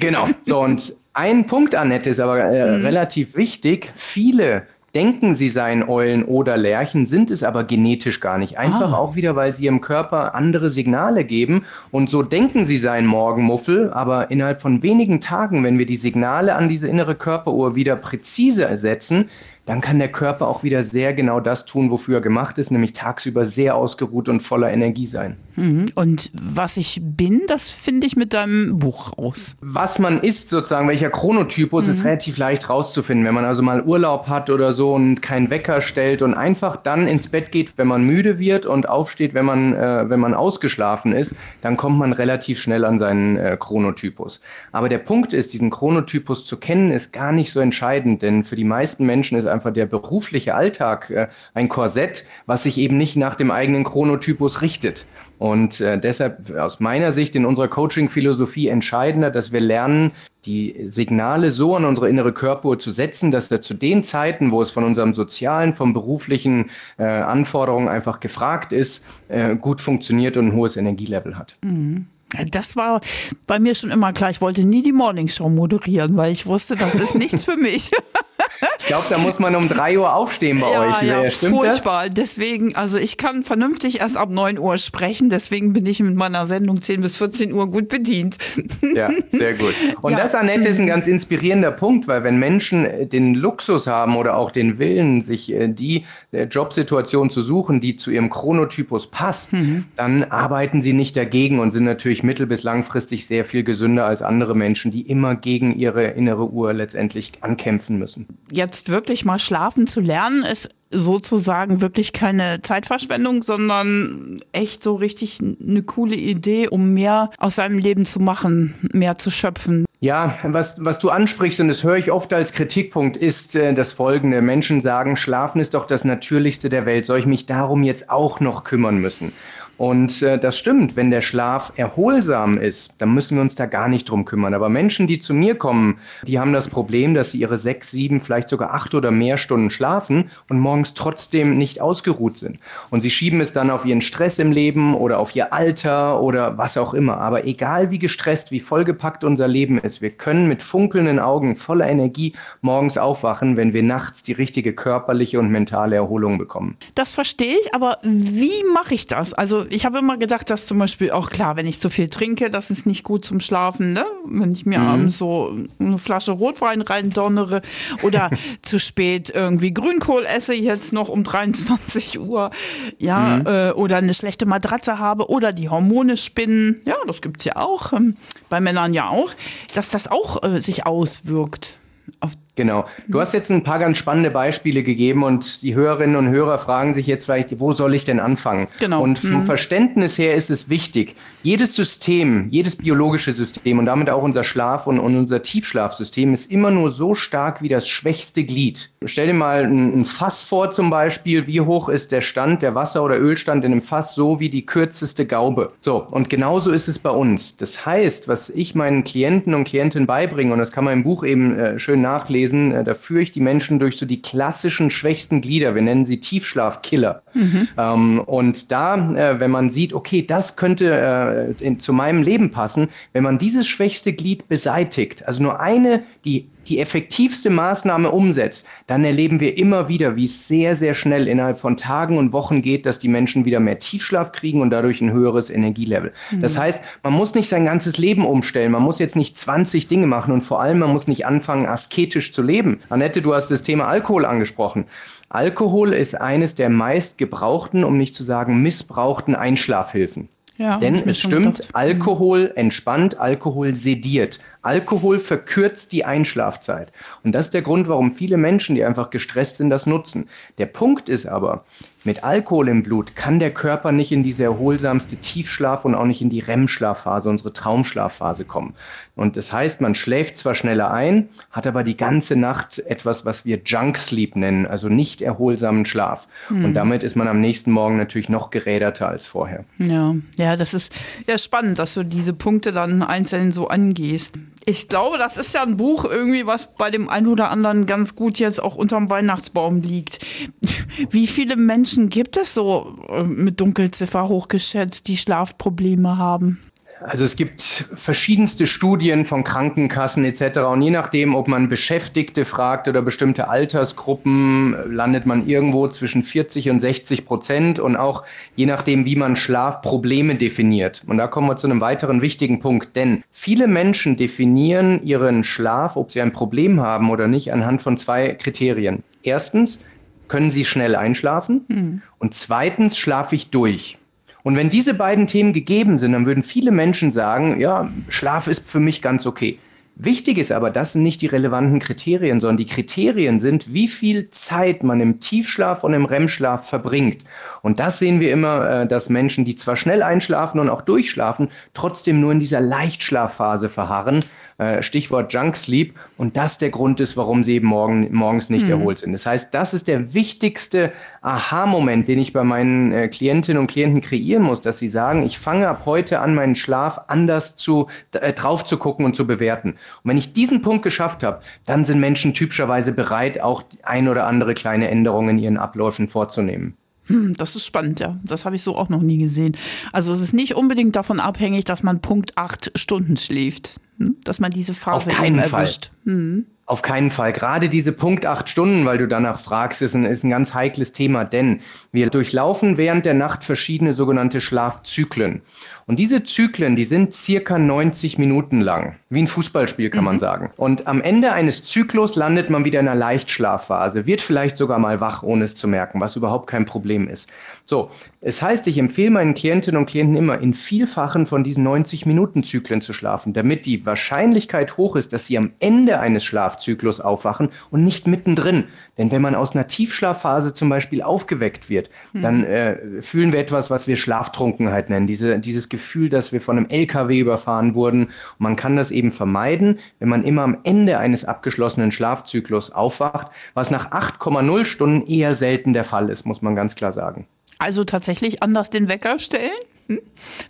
genau. 0.00 0.28
So, 0.44 0.60
und 0.60 0.94
ein 1.14 1.46
Punkt, 1.46 1.74
Annette, 1.74 2.10
ist 2.10 2.20
aber 2.20 2.44
äh, 2.44 2.78
mhm. 2.78 2.84
relativ 2.84 3.36
wichtig. 3.36 3.90
Viele 3.94 4.64
denken, 4.94 5.34
sie 5.34 5.48
seien 5.48 5.88
Eulen 5.88 6.24
oder 6.24 6.56
Lerchen, 6.56 7.04
sind 7.04 7.30
es 7.30 7.42
aber 7.42 7.64
genetisch 7.64 8.20
gar 8.20 8.38
nicht. 8.38 8.58
Einfach 8.58 8.92
ah. 8.92 8.96
auch 8.96 9.16
wieder, 9.16 9.34
weil 9.34 9.52
sie 9.52 9.64
ihrem 9.64 9.80
Körper 9.80 10.34
andere 10.34 10.70
Signale 10.70 11.24
geben. 11.24 11.64
Und 11.90 12.10
so 12.10 12.22
denken 12.22 12.64
sie 12.64 12.76
seien 12.76 13.06
Morgenmuffel, 13.06 13.92
aber 13.92 14.30
innerhalb 14.30 14.60
von 14.60 14.82
wenigen 14.82 15.20
Tagen, 15.20 15.64
wenn 15.64 15.78
wir 15.78 15.86
die 15.86 15.96
Signale 15.96 16.54
an 16.54 16.68
diese 16.68 16.88
innere 16.88 17.14
Körperuhr 17.14 17.74
wieder 17.74 17.96
präzise 17.96 18.64
ersetzen, 18.64 19.30
dann 19.66 19.80
kann 19.80 19.98
der 19.98 20.12
Körper 20.12 20.48
auch 20.48 20.62
wieder 20.62 20.82
sehr 20.82 21.14
genau 21.14 21.40
das 21.40 21.64
tun, 21.64 21.90
wofür 21.90 22.16
er 22.16 22.20
gemacht 22.20 22.58
ist, 22.58 22.70
nämlich 22.70 22.92
tagsüber 22.92 23.44
sehr 23.44 23.76
ausgeruht 23.76 24.28
und 24.28 24.42
voller 24.42 24.70
Energie 24.72 25.06
sein. 25.06 25.36
Mhm. 25.56 25.86
Und 25.94 26.30
was 26.34 26.76
ich 26.76 27.00
bin, 27.02 27.42
das 27.46 27.70
finde 27.70 28.06
ich 28.06 28.16
mit 28.16 28.34
deinem 28.34 28.78
Buch 28.78 29.16
raus. 29.16 29.56
Was 29.60 29.98
man 29.98 30.20
ist, 30.20 30.50
sozusagen, 30.50 30.88
welcher 30.88 31.10
Chronotypus, 31.10 31.84
mhm. 31.84 31.90
ist 31.90 32.04
relativ 32.04 32.36
leicht 32.36 32.68
rauszufinden. 32.68 33.24
Wenn 33.24 33.34
man 33.34 33.44
also 33.44 33.62
mal 33.62 33.82
Urlaub 33.82 34.28
hat 34.28 34.50
oder 34.50 34.74
so 34.74 34.92
und 34.92 35.22
keinen 35.22 35.50
Wecker 35.50 35.80
stellt 35.80 36.22
und 36.22 36.34
einfach 36.34 36.76
dann 36.76 37.06
ins 37.06 37.28
Bett 37.28 37.52
geht, 37.52 37.78
wenn 37.78 37.86
man 37.86 38.02
müde 38.02 38.38
wird 38.38 38.66
und 38.66 38.88
aufsteht, 38.88 39.32
wenn 39.32 39.44
man, 39.44 39.74
äh, 39.74 40.10
wenn 40.10 40.20
man 40.20 40.34
ausgeschlafen 40.34 41.14
ist, 41.14 41.36
dann 41.62 41.76
kommt 41.76 41.98
man 41.98 42.12
relativ 42.12 42.60
schnell 42.60 42.84
an 42.84 42.98
seinen 42.98 43.36
äh, 43.36 43.56
Chronotypus. 43.58 44.40
Aber 44.72 44.88
der 44.88 44.98
Punkt 44.98 45.32
ist, 45.32 45.52
diesen 45.52 45.70
Chronotypus 45.70 46.44
zu 46.44 46.58
kennen, 46.58 46.90
ist 46.90 47.12
gar 47.12 47.32
nicht 47.32 47.52
so 47.52 47.60
entscheidend, 47.60 48.22
denn 48.22 48.44
für 48.44 48.56
die 48.56 48.64
meisten 48.64 49.06
Menschen 49.06 49.38
ist 49.38 49.46
einfach 49.54 49.72
der 49.72 49.86
berufliche 49.86 50.54
Alltag 50.54 51.10
äh, 51.10 51.28
ein 51.54 51.68
Korsett, 51.68 52.26
was 52.46 52.64
sich 52.64 52.78
eben 52.78 52.98
nicht 52.98 53.16
nach 53.16 53.34
dem 53.34 53.50
eigenen 53.50 53.84
Chronotypus 53.84 54.60
richtet. 54.60 55.06
Und 55.38 55.80
äh, 55.80 55.98
deshalb 55.98 56.50
aus 56.56 56.80
meiner 56.80 57.12
Sicht 57.12 57.34
in 57.34 57.44
unserer 57.44 57.68
Coaching-Philosophie 57.68 58.68
entscheidender, 58.68 59.30
dass 59.30 59.52
wir 59.52 59.60
lernen, 59.60 60.12
die 60.46 60.74
Signale 60.86 61.50
so 61.50 61.74
an 61.74 61.84
unsere 61.84 62.08
innere 62.08 62.32
Körperuhr 62.32 62.78
zu 62.78 62.90
setzen, 62.90 63.30
dass 63.30 63.50
er 63.50 63.60
zu 63.60 63.74
den 63.74 64.02
Zeiten, 64.02 64.52
wo 64.52 64.62
es 64.62 64.70
von 64.70 64.84
unserem 64.84 65.14
sozialen, 65.14 65.72
vom 65.72 65.92
beruflichen 65.92 66.70
äh, 66.98 67.04
Anforderungen 67.04 67.88
einfach 67.88 68.20
gefragt 68.20 68.72
ist, 68.72 69.04
äh, 69.28 69.56
gut 69.56 69.80
funktioniert 69.80 70.36
und 70.36 70.48
ein 70.48 70.54
hohes 70.54 70.76
Energielevel 70.76 71.38
hat. 71.38 71.56
Mhm. 71.62 72.06
Das 72.50 72.76
war 72.76 73.00
bei 73.46 73.58
mir 73.58 73.74
schon 73.74 73.90
immer 73.90 74.12
klar. 74.12 74.30
Ich 74.30 74.40
wollte 74.40 74.64
nie 74.64 74.82
die 74.82 74.92
Morningshow 74.92 75.48
moderieren, 75.48 76.16
weil 76.16 76.32
ich 76.32 76.46
wusste, 76.46 76.76
das 76.76 76.96
ist 76.96 77.14
nichts 77.14 77.44
für 77.44 77.56
mich. 77.56 77.90
Ich 78.80 78.86
glaube, 78.86 79.04
da 79.08 79.18
muss 79.18 79.38
man 79.38 79.56
um 79.56 79.68
3 79.68 79.98
Uhr 79.98 80.14
aufstehen 80.14 80.60
bei 80.60 80.70
ja, 80.70 80.88
euch. 80.88 81.02
Ja, 81.02 81.30
Stimmt 81.30 81.52
furchtbar. 81.52 82.04
Das? 82.06 82.14
Deswegen, 82.14 82.74
also 82.76 82.98
ich 82.98 83.16
kann 83.16 83.42
vernünftig 83.42 84.00
erst 84.00 84.16
ab 84.16 84.30
9 84.30 84.58
Uhr 84.58 84.78
sprechen, 84.78 85.30
deswegen 85.30 85.72
bin 85.72 85.86
ich 85.86 86.00
mit 86.00 86.16
meiner 86.16 86.46
Sendung 86.46 86.80
10 86.80 87.00
bis 87.00 87.16
14 87.16 87.52
Uhr 87.52 87.70
gut 87.70 87.88
bedient. 87.88 88.38
Ja, 88.94 89.10
sehr 89.28 89.54
gut. 89.54 89.74
Und 90.02 90.12
ja. 90.12 90.18
das, 90.18 90.34
Annette, 90.34 90.68
ist 90.68 90.78
ein 90.78 90.86
ganz 90.86 91.08
inspirierender 91.08 91.72
Punkt, 91.72 92.06
weil 92.06 92.22
wenn 92.22 92.38
Menschen 92.38 92.84
äh, 92.84 93.06
den 93.06 93.34
Luxus 93.34 93.86
haben 93.86 94.16
oder 94.16 94.36
auch 94.36 94.50
den 94.50 94.78
Willen, 94.78 95.20
sich 95.20 95.52
äh, 95.52 95.68
die 95.68 96.04
äh, 96.30 96.44
Jobsituation 96.44 97.30
zu 97.30 97.42
suchen, 97.42 97.80
die 97.80 97.96
zu 97.96 98.10
ihrem 98.10 98.30
Chronotypus 98.30 99.10
passt, 99.10 99.54
mhm. 99.54 99.86
dann 99.96 100.24
arbeiten 100.24 100.80
sie 100.80 100.92
nicht 100.92 101.16
dagegen 101.16 101.58
und 101.58 101.70
sind 101.70 101.84
natürlich 101.84 102.22
mittel- 102.22 102.46
bis 102.46 102.62
langfristig 102.62 103.26
sehr 103.26 103.44
viel 103.44 103.64
gesünder 103.64 104.06
als 104.06 104.22
andere 104.22 104.54
Menschen, 104.54 104.90
die 104.90 105.02
immer 105.02 105.34
gegen 105.34 105.76
ihre 105.76 106.08
innere 106.08 106.50
Uhr 106.50 106.72
letztendlich 106.72 107.32
ankämpfen 107.40 107.98
müssen. 107.98 108.26
Jetzt 108.54 108.88
wirklich 108.88 109.24
mal 109.24 109.38
schlafen 109.38 109.86
zu 109.86 110.00
lernen, 110.00 110.44
ist 110.44 110.70
sozusagen 110.90 111.80
wirklich 111.80 112.12
keine 112.12 112.62
Zeitverschwendung, 112.62 113.42
sondern 113.42 114.40
echt 114.52 114.84
so 114.84 114.94
richtig 114.94 115.40
eine 115.40 115.82
coole 115.82 116.14
Idee, 116.14 116.68
um 116.68 116.94
mehr 116.94 117.30
aus 117.38 117.56
seinem 117.56 117.78
Leben 117.78 118.06
zu 118.06 118.20
machen, 118.20 118.74
mehr 118.92 119.18
zu 119.18 119.32
schöpfen. 119.32 119.86
Ja, 119.98 120.38
was, 120.44 120.76
was 120.84 120.98
du 120.98 121.10
ansprichst, 121.10 121.60
und 121.60 121.68
das 121.68 121.82
höre 121.82 121.96
ich 121.96 122.12
oft 122.12 122.32
als 122.32 122.52
Kritikpunkt, 122.52 123.16
ist 123.16 123.56
äh, 123.56 123.72
das 123.74 123.92
folgende. 123.92 124.42
Menschen 124.42 124.80
sagen, 124.80 125.16
Schlafen 125.16 125.60
ist 125.60 125.74
doch 125.74 125.86
das 125.86 126.04
Natürlichste 126.04 126.68
der 126.68 126.86
Welt. 126.86 127.06
Soll 127.06 127.18
ich 127.18 127.26
mich 127.26 127.46
darum 127.46 127.82
jetzt 127.82 128.10
auch 128.10 128.38
noch 128.38 128.64
kümmern 128.64 128.98
müssen? 128.98 129.32
Und 129.76 130.22
äh, 130.22 130.38
das 130.38 130.58
stimmt, 130.58 130.96
wenn 130.96 131.10
der 131.10 131.20
Schlaf 131.20 131.72
erholsam 131.76 132.58
ist, 132.58 132.94
dann 132.98 133.12
müssen 133.12 133.36
wir 133.36 133.42
uns 133.42 133.54
da 133.54 133.66
gar 133.66 133.88
nicht 133.88 134.08
drum 134.08 134.24
kümmern. 134.24 134.54
Aber 134.54 134.68
Menschen, 134.68 135.06
die 135.06 135.18
zu 135.18 135.34
mir 135.34 135.56
kommen, 135.56 135.98
die 136.26 136.38
haben 136.38 136.52
das 136.52 136.68
Problem, 136.68 137.14
dass 137.14 137.32
sie 137.32 137.38
ihre 137.38 137.58
sechs, 137.58 137.90
sieben, 137.90 138.20
vielleicht 138.20 138.48
sogar 138.48 138.72
acht 138.72 138.94
oder 138.94 139.10
mehr 139.10 139.36
Stunden 139.36 139.70
schlafen 139.70 140.30
und 140.48 140.60
morgens 140.60 140.94
trotzdem 140.94 141.58
nicht 141.58 141.80
ausgeruht 141.80 142.38
sind. 142.38 142.58
Und 142.90 143.00
sie 143.00 143.10
schieben 143.10 143.40
es 143.40 143.52
dann 143.52 143.70
auf 143.70 143.84
ihren 143.84 144.00
Stress 144.00 144.38
im 144.38 144.52
Leben 144.52 144.94
oder 144.94 145.18
auf 145.18 145.34
ihr 145.34 145.52
Alter 145.52 146.20
oder 146.20 146.56
was 146.56 146.76
auch 146.76 146.94
immer. 146.94 147.18
Aber 147.18 147.44
egal 147.44 147.90
wie 147.90 147.98
gestresst, 147.98 148.52
wie 148.52 148.60
vollgepackt 148.60 149.24
unser 149.24 149.48
Leben 149.48 149.78
ist, 149.78 150.02
wir 150.02 150.10
können 150.10 150.48
mit 150.48 150.62
funkelnden 150.62 151.18
Augen 151.18 151.56
voller 151.56 151.88
Energie 151.88 152.34
morgens 152.60 152.96
aufwachen, 152.98 153.56
wenn 153.56 153.72
wir 153.72 153.82
nachts 153.82 154.22
die 154.22 154.32
richtige 154.32 154.72
körperliche 154.72 155.38
und 155.40 155.50
mentale 155.50 155.96
Erholung 155.96 156.38
bekommen. 156.38 156.76
Das 156.94 157.12
verstehe 157.12 157.56
ich, 157.58 157.74
aber 157.74 157.98
wie 158.02 158.64
mache 158.72 158.94
ich 158.94 159.06
das? 159.06 159.34
Also 159.34 159.63
Also 159.64 159.74
ich 159.74 159.86
habe 159.86 159.98
immer 159.98 160.18
gedacht, 160.18 160.50
dass 160.50 160.66
zum 160.66 160.78
Beispiel 160.78 161.10
auch 161.10 161.30
klar, 161.30 161.56
wenn 161.56 161.66
ich 161.66 161.78
zu 161.78 161.88
viel 161.88 162.08
trinke, 162.08 162.50
das 162.50 162.70
ist 162.70 162.84
nicht 162.84 163.02
gut 163.02 163.24
zum 163.24 163.40
Schlafen. 163.40 163.94
Ne? 163.94 164.04
Wenn 164.26 164.52
ich 164.52 164.66
mir 164.66 164.78
mhm. 164.78 164.86
abends 164.86 165.18
so 165.18 165.56
eine 165.78 165.96
Flasche 165.96 166.32
Rotwein 166.32 166.82
reindonnere 166.82 167.62
oder 168.02 168.28
zu 168.62 168.78
spät 168.78 169.30
irgendwie 169.34 169.72
Grünkohl 169.72 170.26
esse 170.26 170.52
jetzt 170.52 170.92
noch 170.92 171.08
um 171.08 171.24
23 171.24 172.20
Uhr, 172.20 172.50
ja, 172.98 173.38
mhm. 173.38 173.46
äh, 173.46 173.70
oder 173.70 173.96
eine 173.96 174.12
schlechte 174.12 174.44
Matratze 174.44 174.98
habe 174.98 175.30
oder 175.30 175.52
die 175.52 175.70
Hormone 175.70 176.18
spinnen, 176.18 176.82
ja, 176.84 176.96
das 177.06 177.22
gibt 177.22 177.40
es 177.40 177.46
ja 177.46 177.56
auch, 177.56 177.92
ähm, 177.94 178.16
bei 178.50 178.60
Männern 178.60 178.92
ja 178.92 179.08
auch, 179.08 179.30
dass 179.74 179.88
das 179.88 180.10
auch 180.10 180.42
äh, 180.42 180.60
sich 180.60 180.86
auswirkt 180.86 181.80
auf 182.20 182.32
Genau. 182.56 182.84
Du 183.08 183.20
hast 183.20 183.34
jetzt 183.34 183.50
ein 183.50 183.64
paar 183.64 183.80
ganz 183.80 183.98
spannende 183.98 184.30
Beispiele 184.30 184.84
gegeben 184.84 185.24
und 185.24 185.62
die 185.62 185.74
Hörerinnen 185.74 186.14
und 186.14 186.28
Hörer 186.28 186.58
fragen 186.58 186.94
sich 186.94 187.06
jetzt 187.08 187.24
vielleicht, 187.24 187.58
wo 187.58 187.72
soll 187.72 187.94
ich 187.94 188.04
denn 188.04 188.20
anfangen? 188.20 188.68
Genau. 188.78 189.02
Und 189.02 189.18
vom 189.18 189.40
mhm. 189.40 189.44
Verständnis 189.44 190.18
her 190.18 190.34
ist 190.34 190.50
es 190.50 190.68
wichtig, 190.68 191.16
jedes 191.42 191.74
System, 191.74 192.46
jedes 192.50 192.76
biologische 192.76 193.32
System 193.32 193.80
und 193.80 193.86
damit 193.86 194.08
auch 194.08 194.22
unser 194.22 194.44
Schlaf 194.44 194.86
und, 194.86 195.00
und 195.00 195.16
unser 195.16 195.42
Tiefschlafsystem 195.42 196.32
ist 196.32 196.50
immer 196.50 196.70
nur 196.70 196.92
so 196.92 197.14
stark 197.14 197.60
wie 197.60 197.68
das 197.68 197.88
schwächste 197.88 198.44
Glied. 198.44 198.90
Stell 199.04 199.26
dir 199.26 199.34
mal 199.34 199.64
ein, 199.64 200.00
ein 200.00 200.04
Fass 200.04 200.42
vor 200.44 200.70
zum 200.70 200.90
Beispiel, 200.90 201.48
wie 201.48 201.60
hoch 201.60 201.88
ist 201.88 202.12
der 202.12 202.20
Stand, 202.20 202.62
der 202.62 202.76
Wasser- 202.76 203.02
oder 203.02 203.18
Ölstand 203.18 203.64
in 203.64 203.72
einem 203.72 203.82
Fass, 203.82 204.14
so 204.14 204.38
wie 204.38 204.48
die 204.48 204.64
kürzeste 204.64 205.26
Gaube. 205.26 205.72
So, 205.80 206.06
und 206.10 206.30
genauso 206.30 206.70
ist 206.70 206.86
es 206.86 207.00
bei 207.00 207.10
uns. 207.10 207.56
Das 207.56 207.84
heißt, 207.84 208.28
was 208.28 208.50
ich 208.50 208.76
meinen 208.76 209.02
Klienten 209.02 209.54
und 209.54 209.64
Klientinnen 209.64 210.06
beibringe, 210.06 210.52
und 210.52 210.60
das 210.60 210.70
kann 210.70 210.84
man 210.84 210.94
im 210.94 211.02
Buch 211.02 211.24
eben 211.24 211.58
äh, 211.58 211.78
schön 211.78 212.00
nachlesen, 212.00 212.43
lesen, 212.44 212.72
äh, 212.72 212.84
da 212.84 212.94
führe 212.94 213.22
ich 213.22 213.32
die 213.32 213.40
Menschen 213.40 213.78
durch 213.78 213.96
so 213.96 214.06
die 214.06 214.22
klassischen 214.22 214.90
schwächsten 214.90 215.40
Glieder. 215.40 215.74
Wir 215.74 215.82
nennen 215.82 216.04
sie 216.04 216.20
Tiefschlafkiller. 216.20 217.22
Mhm. 217.32 217.68
Ähm, 217.76 218.20
und 218.20 218.70
da, 218.70 218.96
äh, 219.14 219.40
wenn 219.40 219.50
man 219.50 219.70
sieht, 219.70 219.92
okay, 219.92 220.22
das 220.22 220.56
könnte 220.56 221.54
äh, 221.60 221.64
in, 221.64 221.80
zu 221.80 221.92
meinem 221.92 222.22
Leben 222.22 222.50
passen, 222.50 222.88
wenn 223.12 223.24
man 223.24 223.38
dieses 223.38 223.66
schwächste 223.66 224.12
Glied 224.12 224.48
beseitigt, 224.48 225.26
also 225.26 225.42
nur 225.42 225.60
eine, 225.60 226.02
die 226.24 226.48
die 226.68 226.80
effektivste 226.80 227.50
Maßnahme 227.50 228.10
umsetzt, 228.10 228.66
dann 228.86 229.04
erleben 229.04 229.40
wir 229.40 229.56
immer 229.56 229.88
wieder, 229.88 230.16
wie 230.16 230.24
es 230.24 230.48
sehr, 230.48 230.74
sehr 230.74 230.94
schnell 230.94 231.28
innerhalb 231.28 231.58
von 231.58 231.76
Tagen 231.76 232.18
und 232.18 232.32
Wochen 232.32 232.62
geht, 232.62 232.86
dass 232.86 232.98
die 232.98 233.08
Menschen 233.08 233.44
wieder 233.44 233.60
mehr 233.60 233.78
Tiefschlaf 233.78 234.32
kriegen 234.32 234.60
und 234.60 234.70
dadurch 234.70 235.00
ein 235.00 235.12
höheres 235.12 235.50
Energielevel. 235.50 236.12
Mhm. 236.30 236.40
Das 236.40 236.58
heißt, 236.58 236.82
man 237.02 237.12
muss 237.12 237.34
nicht 237.34 237.48
sein 237.48 237.64
ganzes 237.64 237.98
Leben 237.98 238.24
umstellen. 238.24 238.72
Man 238.72 238.82
muss 238.82 238.98
jetzt 238.98 239.16
nicht 239.16 239.36
20 239.36 239.88
Dinge 239.88 240.06
machen 240.06 240.32
und 240.32 240.42
vor 240.42 240.60
allem, 240.60 240.78
man 240.78 240.90
muss 240.90 241.08
nicht 241.08 241.26
anfangen, 241.26 241.66
asketisch 241.66 242.32
zu 242.32 242.42
leben. 242.42 242.80
Annette, 242.88 243.22
du 243.22 243.34
hast 243.34 243.50
das 243.50 243.62
Thema 243.62 243.86
Alkohol 243.86 244.24
angesprochen. 244.24 244.86
Alkohol 245.28 245.92
ist 245.92 246.14
eines 246.14 246.54
der 246.54 246.68
meist 246.68 247.18
gebrauchten, 247.18 247.82
um 247.82 247.96
nicht 247.96 248.14
zu 248.14 248.22
sagen 248.22 248.62
missbrauchten 248.62 249.34
Einschlafhilfen. 249.34 250.28
Ja, 250.56 250.78
Denn 250.78 250.94
es 250.94 251.18
stimmt. 251.18 251.68
Alkohol 251.72 252.52
entspannt, 252.54 253.18
Alkohol 253.18 253.74
sediert. 253.74 254.38
Alkohol 254.64 255.18
verkürzt 255.18 255.92
die 255.92 256.04
Einschlafzeit. 256.04 256.92
Und 257.22 257.32
das 257.32 257.46
ist 257.46 257.54
der 257.54 257.62
Grund, 257.62 257.88
warum 257.88 258.12
viele 258.12 258.36
Menschen, 258.36 258.74
die 258.74 258.84
einfach 258.84 259.10
gestresst 259.10 259.58
sind, 259.58 259.70
das 259.70 259.86
nutzen. 259.86 260.28
Der 260.58 260.66
Punkt 260.66 261.08
ist 261.08 261.26
aber, 261.26 261.64
mit 262.06 262.22
Alkohol 262.22 262.68
im 262.68 262.82
Blut 262.82 263.16
kann 263.16 263.38
der 263.38 263.50
Körper 263.50 263.90
nicht 263.90 264.12
in 264.12 264.22
diese 264.22 264.44
erholsamste 264.44 265.16
Tiefschlaf 265.16 265.86
und 265.86 265.94
auch 265.94 266.04
nicht 266.04 266.20
in 266.20 266.28
die 266.28 266.40
REM-Schlafphase, 266.40 267.30
unsere 267.30 267.54
Traumschlafphase 267.54 268.44
kommen. 268.44 268.74
Und 269.16 269.38
das 269.38 269.52
heißt, 269.52 269.80
man 269.80 269.94
schläft 269.94 270.36
zwar 270.36 270.54
schneller 270.54 270.90
ein, 270.90 271.30
hat 271.50 271.66
aber 271.66 271.82
die 271.82 271.96
ganze 271.96 272.36
Nacht 272.36 272.78
etwas, 272.80 273.24
was 273.24 273.46
wir 273.46 273.60
Junk 273.64 273.96
Sleep 273.96 274.36
nennen, 274.36 274.66
also 274.66 274.90
nicht 274.90 275.22
erholsamen 275.22 275.86
Schlaf. 275.86 276.28
Mhm. 276.50 276.66
Und 276.66 276.74
damit 276.74 277.02
ist 277.02 277.16
man 277.16 277.26
am 277.26 277.40
nächsten 277.40 277.72
Morgen 277.72 277.96
natürlich 277.96 278.28
noch 278.28 278.50
geräderter 278.50 279.08
als 279.08 279.26
vorher. 279.26 279.64
Ja, 279.78 280.14
ja, 280.36 280.56
das 280.56 280.74
ist 280.74 280.92
ja 281.26 281.38
spannend, 281.38 281.78
dass 281.78 281.94
du 281.94 282.02
diese 282.02 282.34
Punkte 282.34 282.72
dann 282.72 283.02
einzeln 283.02 283.50
so 283.50 283.68
angehst. 283.68 284.38
Ich 284.66 284.88
glaube, 284.88 285.18
das 285.18 285.36
ist 285.36 285.54
ja 285.54 285.62
ein 285.62 285.76
Buch 285.76 286.04
irgendwie, 286.04 286.46
was 286.46 286.76
bei 286.76 286.90
dem 286.90 287.08
einen 287.08 287.26
oder 287.26 287.50
anderen 287.50 287.84
ganz 287.86 288.16
gut 288.16 288.38
jetzt 288.38 288.62
auch 288.62 288.76
unterm 288.76 289.10
Weihnachtsbaum 289.10 289.82
liegt. 289.82 290.24
Wie 291.10 291.26
viele 291.26 291.56
Menschen 291.56 292.08
gibt 292.08 292.36
es 292.36 292.54
so 292.54 292.96
äh, 293.08 293.24
mit 293.24 293.60
Dunkelziffer 293.60 294.28
hochgeschätzt, 294.28 295.08
die 295.08 295.18
Schlafprobleme 295.18 296.16
haben? 296.16 296.62
Also 297.06 297.26
es 297.26 297.36
gibt 297.36 297.60
verschiedenste 297.60 298.66
Studien 298.66 299.26
von 299.26 299.44
Krankenkassen 299.44 300.24
etc. 300.24 300.60
Und 300.60 300.80
je 300.80 300.90
nachdem, 300.90 301.34
ob 301.34 301.48
man 301.48 301.68
Beschäftigte 301.68 302.46
fragt 302.46 302.88
oder 302.88 303.02
bestimmte 303.02 303.48
Altersgruppen, 303.48 304.74
landet 304.88 305.26
man 305.26 305.46
irgendwo 305.46 305.86
zwischen 305.88 306.22
40 306.22 306.70
und 306.70 306.80
60 306.80 307.26
Prozent. 307.26 307.78
Und 307.78 307.96
auch 307.96 308.24
je 308.56 308.64
nachdem, 308.64 309.04
wie 309.04 309.16
man 309.16 309.36
Schlafprobleme 309.36 310.36
definiert. 310.36 311.02
Und 311.06 311.18
da 311.18 311.26
kommen 311.26 311.46
wir 311.46 311.56
zu 311.56 311.66
einem 311.66 311.82
weiteren 311.82 312.22
wichtigen 312.22 312.58
Punkt. 312.58 312.96
Denn 312.96 313.22
viele 313.30 313.66
Menschen 313.66 314.16
definieren 314.16 315.02
ihren 315.02 315.44
Schlaf, 315.44 315.96
ob 315.96 316.10
sie 316.10 316.22
ein 316.22 316.32
Problem 316.32 316.80
haben 316.80 317.10
oder 317.10 317.28
nicht, 317.28 317.52
anhand 317.52 317.82
von 317.82 317.98
zwei 317.98 318.32
Kriterien. 318.32 319.02
Erstens, 319.22 319.80
können 320.28 320.50
sie 320.50 320.64
schnell 320.64 320.96
einschlafen? 320.96 321.66
Mhm. 321.68 322.02
Und 322.18 322.32
zweitens, 322.32 322.96
schlafe 322.96 323.36
ich 323.36 323.50
durch? 323.50 323.98
Und 324.44 324.56
wenn 324.56 324.68
diese 324.68 324.92
beiden 324.92 325.26
Themen 325.26 325.54
gegeben 325.54 325.96
sind, 325.96 326.12
dann 326.12 326.26
würden 326.26 326.42
viele 326.42 326.70
Menschen 326.70 327.10
sagen, 327.10 327.58
ja, 327.58 327.90
Schlaf 328.10 328.46
ist 328.46 328.68
für 328.68 328.78
mich 328.78 329.00
ganz 329.00 329.26
okay. 329.26 329.58
Wichtig 329.96 330.38
ist 330.38 330.50
aber, 330.50 330.70
das 330.70 330.92
sind 330.92 331.04
nicht 331.04 331.22
die 331.22 331.26
relevanten 331.26 331.78
Kriterien, 331.78 332.40
sondern 332.40 332.56
die 332.56 332.66
Kriterien 332.66 333.38
sind, 333.38 333.72
wie 333.72 333.86
viel 333.86 334.28
Zeit 334.30 334.82
man 334.82 335.00
im 335.00 335.20
Tiefschlaf 335.20 335.84
und 335.84 335.94
im 335.94 336.04
REM-Schlaf 336.04 336.68
verbringt. 336.68 337.22
Und 337.62 337.78
das 337.78 338.00
sehen 338.00 338.18
wir 338.18 338.32
immer, 338.32 338.82
äh, 338.82 338.86
dass 338.88 339.08
Menschen, 339.08 339.44
die 339.44 339.54
zwar 339.54 339.76
schnell 339.76 340.02
einschlafen 340.02 340.58
und 340.58 340.68
auch 340.68 340.82
durchschlafen, 340.82 341.48
trotzdem 341.74 342.20
nur 342.20 342.32
in 342.32 342.40
dieser 342.40 342.60
Leichtschlafphase 342.60 343.68
verharren. 343.68 344.24
Äh, 344.56 344.84
Stichwort 344.84 345.32
Junk 345.32 345.56
Sleep. 345.56 345.94
Und 346.16 346.36
das 346.36 346.58
der 346.58 346.70
Grund 346.70 347.00
ist, 347.00 347.16
warum 347.16 347.42
sie 347.42 347.54
eben 347.54 347.66
morgen, 347.66 348.08
morgens 348.12 348.50
nicht 348.50 348.66
mhm. 348.66 348.72
erholt 348.72 348.98
sind. 349.00 349.12
Das 349.12 349.26
heißt, 349.26 349.52
das 349.52 349.74
ist 349.74 349.88
der 349.88 350.14
wichtigste 350.14 350.92
Aha-Moment, 351.22 352.06
den 352.06 352.20
ich 352.20 352.32
bei 352.32 352.44
meinen 352.44 352.92
äh, 352.92 353.08
Klientinnen 353.08 353.60
und 353.60 353.66
Klienten 353.66 354.00
kreieren 354.00 354.44
muss, 354.44 354.60
dass 354.60 354.78
sie 354.78 354.88
sagen, 354.88 355.24
ich 355.24 355.40
fange 355.40 355.68
ab 355.68 355.82
heute 355.86 356.20
an, 356.20 356.36
meinen 356.36 356.54
Schlaf 356.54 357.00
anders 357.08 357.56
zu, 357.56 357.88
äh, 358.12 358.32
drauf 358.32 358.64
zu 358.64 358.78
gucken 358.78 359.04
und 359.04 359.16
zu 359.16 359.26
bewerten. 359.26 359.76
Und 360.02 360.10
wenn 360.10 360.16
ich 360.16 360.32
diesen 360.32 360.62
Punkt 360.62 360.82
geschafft 360.82 361.22
habe, 361.22 361.40
dann 361.66 361.84
sind 361.84 362.00
Menschen 362.00 362.34
typischerweise 362.34 362.92
bereit, 362.92 363.40
auch 363.40 363.64
ein 363.82 364.08
oder 364.08 364.26
andere 364.26 364.54
kleine 364.54 364.88
Änderungen 364.88 365.38
in 365.38 365.44
ihren 365.44 365.56
Abläufen 365.56 366.08
vorzunehmen. 366.08 366.76
Hm, 367.06 367.34
das 367.36 367.54
ist 367.54 367.66
spannend, 367.66 368.00
ja. 368.00 368.18
Das 368.24 368.44
habe 368.44 368.56
ich 368.56 368.62
so 368.62 368.76
auch 368.76 368.88
noch 368.88 369.02
nie 369.02 369.18
gesehen. 369.18 369.56
Also 369.92 370.12
es 370.12 370.20
ist 370.20 370.32
nicht 370.32 370.54
unbedingt 370.54 370.96
davon 370.96 371.20
abhängig, 371.20 371.64
dass 371.64 371.82
man 371.82 372.00
Punkt 372.00 372.38
acht 372.38 372.72
Stunden 372.78 373.16
schläft, 373.16 373.80
hm? 373.98 374.16
dass 374.24 374.40
man 374.40 374.50
diese 374.50 374.74
Phase 374.74 375.10
Auf 375.10 375.16
keinen 375.16 375.38
erwischt. 375.38 375.90
Fall. 376.04 376.14
Hm. 376.14 376.46
Auf 376.66 376.80
keinen 376.80 377.10
Fall. 377.10 377.34
Gerade 377.34 377.68
diese 377.68 377.92
Punkt 377.92 378.24
acht 378.24 378.48
Stunden, 378.48 378.86
weil 378.86 378.96
du 378.96 379.06
danach 379.06 379.38
fragst, 379.38 379.82
ist 379.82 379.94
ein, 379.94 380.06
ist 380.06 380.24
ein 380.24 380.30
ganz 380.30 380.54
heikles 380.54 380.92
Thema, 380.92 381.24
denn 381.24 381.60
wir 381.92 382.08
durchlaufen 382.08 382.78
während 382.78 383.04
der 383.04 383.12
Nacht 383.12 383.44
verschiedene 383.44 383.92
sogenannte 383.92 384.40
Schlafzyklen. 384.40 385.42
Und 385.86 385.98
diese 385.98 386.24
Zyklen, 386.24 386.76
die 386.76 386.84
sind 386.84 387.12
circa 387.12 387.58
90 387.58 388.16
Minuten 388.16 388.62
lang. 388.62 388.96
Wie 389.10 389.20
ein 389.20 389.26
Fußballspiel 389.26 389.90
kann 389.90 390.00
mhm. 390.00 390.06
man 390.06 390.18
sagen. 390.18 390.50
Und 390.56 390.86
am 390.86 391.02
Ende 391.02 391.32
eines 391.32 391.62
Zyklus 391.62 392.16
landet 392.16 392.48
man 392.48 392.64
wieder 392.64 392.80
in 392.80 392.88
einer 392.88 392.98
Leichtschlafphase, 392.98 394.06
wird 394.06 394.22
vielleicht 394.22 394.56
sogar 394.56 394.78
mal 394.78 395.00
wach, 395.00 395.22
ohne 395.22 395.44
es 395.44 395.54
zu 395.54 395.68
merken, 395.68 396.00
was 396.00 396.16
überhaupt 396.16 396.46
kein 396.46 396.64
Problem 396.64 397.08
ist. 397.08 397.28
So, 397.66 397.90
es 398.22 398.40
heißt, 398.40 398.66
ich 398.68 398.78
empfehle 398.78 399.10
meinen 399.10 399.34
Klientinnen 399.34 399.78
und 399.78 399.86
Klienten 399.86 400.16
immer, 400.16 400.38
in 400.38 400.54
Vielfachen 400.54 401.26
von 401.26 401.44
diesen 401.44 401.66
90-Minuten-Zyklen 401.66 402.80
zu 402.80 402.94
schlafen, 402.94 403.34
damit 403.34 403.66
die 403.66 403.84
Wahrscheinlichkeit 403.84 404.78
hoch 404.78 404.96
ist, 404.96 405.12
dass 405.12 405.26
sie 405.26 405.36
am 405.36 405.52
Ende 405.60 406.00
eines 406.00 406.24
Schlafzyklus 406.54 407.00
aufwachen 407.00 407.50
und 407.70 407.84
nicht 407.84 408.06
mittendrin. 408.06 408.64
Denn 408.98 409.10
wenn 409.10 409.22
man 409.22 409.34
aus 409.34 409.54
einer 409.54 409.66
Tiefschlafphase 409.66 410.54
zum 410.54 410.68
Beispiel 410.68 411.02
aufgeweckt 411.02 411.68
wird, 411.68 411.90
mhm. 412.12 412.22
dann 412.22 412.44
äh, 412.44 413.02
fühlen 413.02 413.32
wir 413.32 413.40
etwas, 413.40 413.70
was 413.70 413.86
wir 413.86 413.96
Schlaftrunkenheit 413.96 414.90
nennen. 414.90 415.06
Diese, 415.06 415.38
dieses 415.38 415.68
Gefühl, 415.68 416.08
dass 416.08 416.32
wir 416.32 416.40
von 416.40 416.56
einem 416.56 416.68
LKW 416.68 417.18
überfahren 417.18 417.74
wurden. 417.74 418.04
Und 418.06 418.12
man 418.38 418.56
kann 418.56 418.76
das 418.76 418.90
eben 418.90 419.10
vermeiden, 419.10 419.78
wenn 419.98 420.08
man 420.08 420.24
immer 420.24 420.42
am 420.42 420.58
Ende 420.64 420.98
eines 420.98 421.24
abgeschlossenen 421.24 421.90
Schlafzyklus 421.90 422.70
aufwacht, 422.70 423.28
was 423.54 423.70
nach 423.70 423.90
8,0 423.90 424.64
Stunden 424.64 425.06
eher 425.06 425.34
selten 425.34 425.72
der 425.72 425.84
Fall 425.84 426.08
ist, 426.08 426.24
muss 426.26 426.42
man 426.42 426.54
ganz 426.54 426.74
klar 426.74 426.92
sagen. 426.92 427.26
Also 427.58 427.84
tatsächlich 427.84 428.42
anders 428.42 428.70
den 428.70 428.88
Wecker 428.88 429.18
stellen? 429.18 429.50
Hm? 429.86 430.00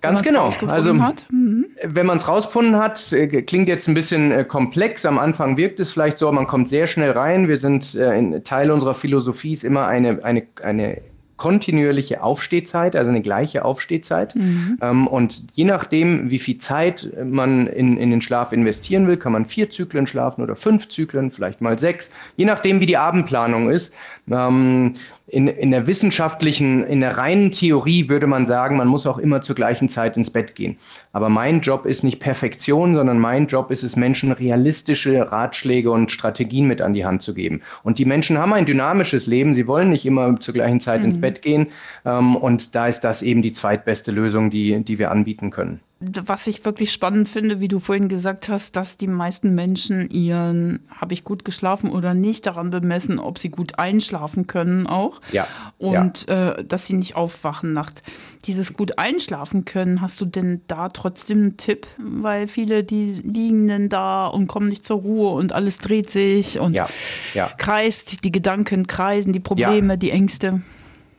Ganz 0.01 0.23
genau. 0.23 0.51
Also, 0.67 0.95
mhm. 0.95 1.67
wenn 1.83 2.07
man 2.07 2.19
es 2.19 2.29
rausgefunden 2.29 2.77
hat, 2.77 3.13
äh, 3.13 3.43
klingt 3.43 3.69
jetzt 3.69 3.89
ein 3.89 3.95
bisschen 3.95 4.31
äh, 4.31 4.45
komplex. 4.45 5.05
Am 5.07 5.19
Anfang 5.19 5.57
wirkt 5.57 5.81
es 5.81 5.93
vielleicht 5.93 6.19
so, 6.19 6.31
man 6.31 6.47
kommt 6.47 6.69
sehr 6.69 6.87
schnell 6.87 7.11
rein. 7.11 7.49
Wir 7.49 7.57
sind 7.57 7.95
äh, 7.95 8.17
in 8.17 8.45
Teil 8.45 8.71
unserer 8.71 8.95
Philosophie 8.95 9.53
ist 9.53 9.65
immer 9.65 9.87
eine, 9.87 10.25
eine, 10.25 10.47
eine 10.63 11.01
kontinuierliche 11.45 12.23
Aufstehzeit, 12.23 12.97
also 12.97 13.11
eine 13.11 13.21
gleiche 13.21 13.67
Aufstehzeit. 13.67 14.35
Mhm. 14.35 14.79
Ähm, 14.81 15.07
und 15.07 15.43
je 15.53 15.65
nachdem, 15.67 16.31
wie 16.31 16.39
viel 16.39 16.57
Zeit 16.57 17.11
man 17.23 17.67
in, 17.67 17.99
in 17.99 18.11
den 18.11 18.23
Schlaf 18.23 18.53
investieren 18.53 19.07
will, 19.07 19.19
kann 19.19 19.33
man 19.33 19.45
vier 19.45 19.69
Zyklen 19.69 20.07
schlafen 20.07 20.43
oder 20.43 20.57
fünf 20.57 20.89
Zyklen, 20.89 21.31
vielleicht 21.31 21.61
mal 21.61 21.79
sechs, 21.79 22.13
je 22.37 22.47
nachdem, 22.47 22.81
wie 22.81 22.87
die 22.87 22.97
Abendplanung 22.97 23.69
ist. 23.69 23.95
Ähm, 24.31 24.95
in, 25.27 25.49
in 25.49 25.71
der 25.71 25.87
wissenschaftlichen, 25.87 26.85
in 26.85 27.01
der 27.01 27.17
reinen 27.17 27.51
Theorie 27.51 28.09
würde 28.09 28.27
man 28.27 28.45
sagen, 28.47 28.77
man 28.77 28.89
muss 28.89 29.07
auch 29.07 29.19
immer 29.19 29.41
zur 29.41 29.57
gleichen 29.57 29.89
Zeit 29.89 30.17
ins 30.17 30.31
Bett 30.31 30.55
gehen. 30.55 30.77
Aber 31.13 31.29
mein 31.29 31.61
Job 31.61 31.87
ist 31.87 32.05
nicht 32.05 32.21
Perfektion, 32.21 32.95
sondern 32.95 33.19
mein 33.19 33.47
Job 33.47 33.71
ist 33.71 33.83
es, 33.83 33.97
Menschen 33.97 34.33
realistische 34.33 35.33
Ratschläge 35.33 35.91
und 35.91 36.13
Strategien 36.13 36.69
mit 36.69 36.83
an 36.83 36.93
die 36.93 37.07
Hand 37.07 37.23
zu 37.23 37.33
geben. 37.35 37.63
Und 37.83 37.99
die 37.99 38.05
Menschen 38.05 38.39
haben 38.39 38.53
ein 38.53 38.67
dynamisches 38.67 39.27
Leben. 39.27 39.55
Sie 39.55 39.67
wollen 39.67 39.91
nicht 39.91 40.05
immer 40.05 40.39
zur 40.39 40.55
gleichen 40.55 40.81
Zeit 40.81 41.01
mhm. 41.01 41.07
ins 41.07 41.21
Bett 41.21 41.34
gehen. 41.43 41.69
Ähm, 42.05 42.37
und 42.37 42.75
da 42.75 42.87
ist 42.87 43.01
das 43.01 43.23
eben 43.23 43.43
die 43.43 43.53
zweitbeste 43.53 44.13
Lösung, 44.13 44.51
die, 44.51 44.83
die 44.83 44.99
wir 44.99 45.11
anbieten 45.11 45.51
können 45.51 45.81
was 46.01 46.47
ich 46.47 46.65
wirklich 46.65 46.93
spannend 46.93 47.29
finde, 47.29 47.61
wie 47.61 47.69
du 47.69 47.79
vorhin 47.79 48.09
gesagt 48.09 48.49
hast, 48.49 48.77
dass 48.77 48.97
die 48.97 49.07
meisten 49.07 49.55
Menschen 49.55 50.11
ihren, 50.11 50.81
habe 50.95 51.15
ich 51.15 51.25
gut 51.25 51.45
geschlafen 51.45 51.91
oder 51.91 52.15
nicht, 52.15 52.47
daran 52.47 52.71
bemessen, 52.71 53.19
ob 53.19 53.39
sie 53.39 53.51
gut 53.51 53.79
einschlafen 53.79 54.47
können 54.47 54.87
auch. 54.87 55.21
Ja. 55.33 55.47
Und 55.79 56.27
ja. 56.29 56.53
Äh, 56.53 56.65
dass 56.65 56.87
sie 56.87 56.95
nicht 56.95 57.17
aufwachen 57.17 57.73
nachts. 57.73 58.03
Dieses 58.45 58.75
gut 58.75 58.99
einschlafen 58.99 59.65
können, 59.65 60.01
hast 60.01 60.21
du 60.21 60.25
denn 60.25 60.63
da 60.67 60.89
trotzdem 60.89 61.39
einen 61.39 61.57
Tipp? 61.57 61.87
Weil 61.99 62.49
viele, 62.49 62.85
die 62.85 63.13
liegen 63.25 63.69
denn 63.69 63.89
da 63.89 64.27
und 64.27 64.47
kommen 64.47 64.69
nicht 64.69 64.85
zur 64.85 64.99
Ruhe 65.01 65.31
und 65.31 65.53
alles 65.53 65.79
dreht 65.79 66.11
sich 66.11 66.59
und 66.59 66.75
ja. 66.75 66.87
Ja. 67.35 67.51
kreist, 67.57 68.25
die 68.25 68.33
Gedanken 68.33 68.87
kreisen, 68.87 69.33
die 69.33 69.41
Probleme, 69.41 69.97
die 69.97 70.11
Ängste. 70.11 70.61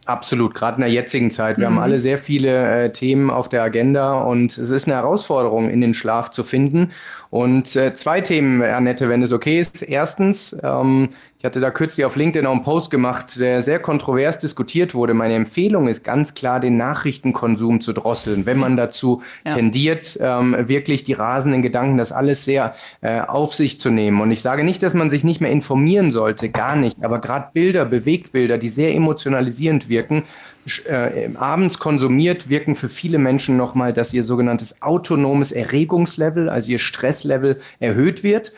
Absolut, 0.06 0.54
gerade 0.54 0.78
in 0.78 0.82
der 0.82 0.92
jetzigen 0.92 1.32
Zeit. 1.32 1.58
Wir 1.58 1.68
mhm. 1.68 1.76
haben 1.76 1.84
alle 1.84 2.00
sehr 2.00 2.20
viele 2.20 2.86
äh, 2.86 2.92
Themen 2.92 3.32
auf 3.32 3.50
der 3.50 3.64
Agenda 3.64 4.14
und 4.14 4.56
es 4.56 4.70
ist 4.70 4.88
eine 4.88 4.96
Herausforderung, 4.96 5.68
in 5.68 5.82
den 5.82 5.96
Schlaf 5.96 6.30
zu 6.30 6.44
finden. 6.44 6.92
Und 7.36 7.75
äh, 7.75 7.94
zwei 7.94 8.22
Themen, 8.22 8.62
Annette, 8.62 9.10
wenn 9.10 9.22
es 9.22 9.34
okay 9.34 9.60
ist. 9.60 9.82
Erstens, 9.82 10.56
ähm, 10.63 11.10
ich 11.38 11.44
hatte 11.44 11.60
da 11.60 11.70
kürzlich 11.70 12.06
auf 12.06 12.15
LinkedIn 12.15 12.48
auch 12.48 12.54
einen 12.54 12.63
Post 12.63 12.92
gemacht, 12.92 13.38
der 13.38 13.62
sehr 13.62 13.80
kontrovers 13.80 14.39
diskutiert 14.39 14.96
wurde. 14.96 15.13
Meine 15.13 15.34
Empfehlung 15.34 15.89
ist 15.89 16.06
ganz 16.06 16.34
klar, 16.34 16.62
den 16.62 16.77
Nachrichtenkonsum 16.77 17.82
zu 17.82 17.92
drosseln, 17.92 18.46
wenn 18.46 18.58
man 18.58 18.77
dazu 18.77 19.22
ja. 19.46 19.54
tendiert, 19.54 20.18
ähm, 20.22 20.56
wirklich 20.70 21.04
die 21.04 21.12
rasenden 21.12 21.62
Gedanken, 21.62 21.98
das 21.98 22.13
alles 22.13 22.46
sehr 22.46 22.74
äh, 23.01 23.20
auf 23.20 23.54
sich 23.54 23.82
zu 23.82 23.89
nehmen. 23.89 24.22
Und 24.22 24.32
ich 24.32 24.42
sage 24.42 24.63
nicht, 24.63 24.82
dass 24.82 24.94
man 24.94 25.10
sich 25.10 25.25
nicht 25.25 25.42
mehr 25.42 25.51
informieren 25.51 26.12
sollte, 26.12 26.50
gar 26.50 26.77
nicht. 26.77 27.04
Aber 27.04 27.20
gerade 27.20 27.50
Bilder, 27.51 27.84
Bewegtbilder, 27.84 28.58
die 28.58 28.70
sehr 28.70 28.96
emotionalisierend 28.96 29.89
wirken, 29.89 30.24
äh, 30.88 31.29
abends 31.36 31.79
konsumiert, 31.79 32.50
wirken 32.50 32.75
für 32.75 32.88
viele 32.88 33.17
Menschen 33.17 33.57
nochmal, 33.57 33.93
dass 33.93 34.13
ihr 34.13 34.24
sogenanntes 34.24 34.81
autonomes 34.81 35.51
Erregungslevel, 35.51 36.50
also 36.50 36.72
ihr 36.72 36.79
Stresslevel 36.79 37.60
erhöht 37.79 38.24
wird. 38.24 38.51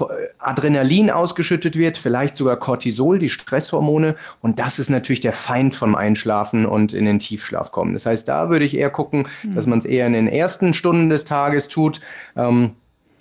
Äh, 0.00 0.04
Adrenalin 0.38 1.10
ausgeschüttet 1.10 1.76
wird, 1.76 1.96
vielleicht 1.96 2.36
sogar 2.36 2.56
Cortisol, 2.56 3.18
die 3.18 3.28
Stresshormone. 3.28 4.16
Und 4.40 4.58
das 4.58 4.78
ist 4.78 4.90
natürlich 4.90 5.20
der 5.20 5.32
Feind 5.32 5.74
vom 5.74 5.94
Einschlafen 5.94 6.66
und 6.66 6.92
in 6.92 7.04
den 7.04 7.20
Tiefschlaf 7.20 7.70
kommen. 7.70 7.92
Das 7.92 8.06
heißt, 8.06 8.26
da 8.26 8.50
würde 8.50 8.64
ich 8.64 8.76
eher 8.76 8.90
gucken, 8.90 9.28
mhm. 9.42 9.54
dass 9.54 9.66
man 9.66 9.78
es 9.78 9.84
eher 9.84 10.06
in 10.06 10.14
den 10.14 10.28
ersten 10.28 10.74
Stunden 10.74 11.08
des 11.08 11.24
Tages 11.24 11.68
tut. 11.68 12.00
Ähm, 12.36 12.72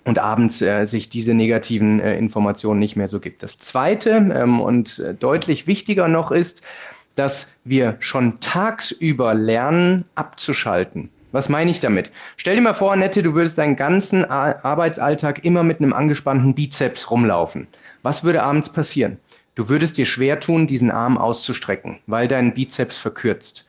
und 0.03 0.17
abends 0.17 0.63
äh, 0.63 0.85
sich 0.85 1.09
diese 1.09 1.35
negativen 1.35 1.99
äh, 1.99 2.17
Informationen 2.17 2.79
nicht 2.79 2.95
mehr 2.95 3.07
so 3.07 3.19
gibt. 3.19 3.43
Das 3.43 3.59
Zweite 3.59 4.09
ähm, 4.33 4.59
und 4.59 4.97
äh, 4.97 5.13
deutlich 5.13 5.67
wichtiger 5.67 6.07
noch 6.07 6.31
ist, 6.31 6.63
dass 7.15 7.51
wir 7.63 7.95
schon 7.99 8.39
tagsüber 8.39 9.33
lernen, 9.33 10.05
abzuschalten. 10.15 11.09
Was 11.31 11.47
meine 11.47 11.71
ich 11.71 11.79
damit? 11.79 12.11
Stell 12.35 12.55
dir 12.55 12.61
mal 12.61 12.73
vor, 12.73 12.91
Annette, 12.91 13.23
du 13.23 13.33
würdest 13.33 13.57
deinen 13.57 13.77
ganzen 13.77 14.25
Arbeitsalltag 14.25 15.45
immer 15.45 15.63
mit 15.63 15.79
einem 15.79 15.93
angespannten 15.93 16.55
Bizeps 16.55 17.09
rumlaufen. 17.09 17.67
Was 18.03 18.23
würde 18.23 18.43
abends 18.43 18.71
passieren? 18.71 19.17
Du 19.55 19.69
würdest 19.69 19.97
dir 19.97 20.05
schwer 20.05 20.39
tun, 20.39 20.67
diesen 20.67 20.91
Arm 20.91 21.17
auszustrecken, 21.17 21.99
weil 22.07 22.27
dein 22.27 22.53
Bizeps 22.53 22.97
verkürzt. 22.97 23.67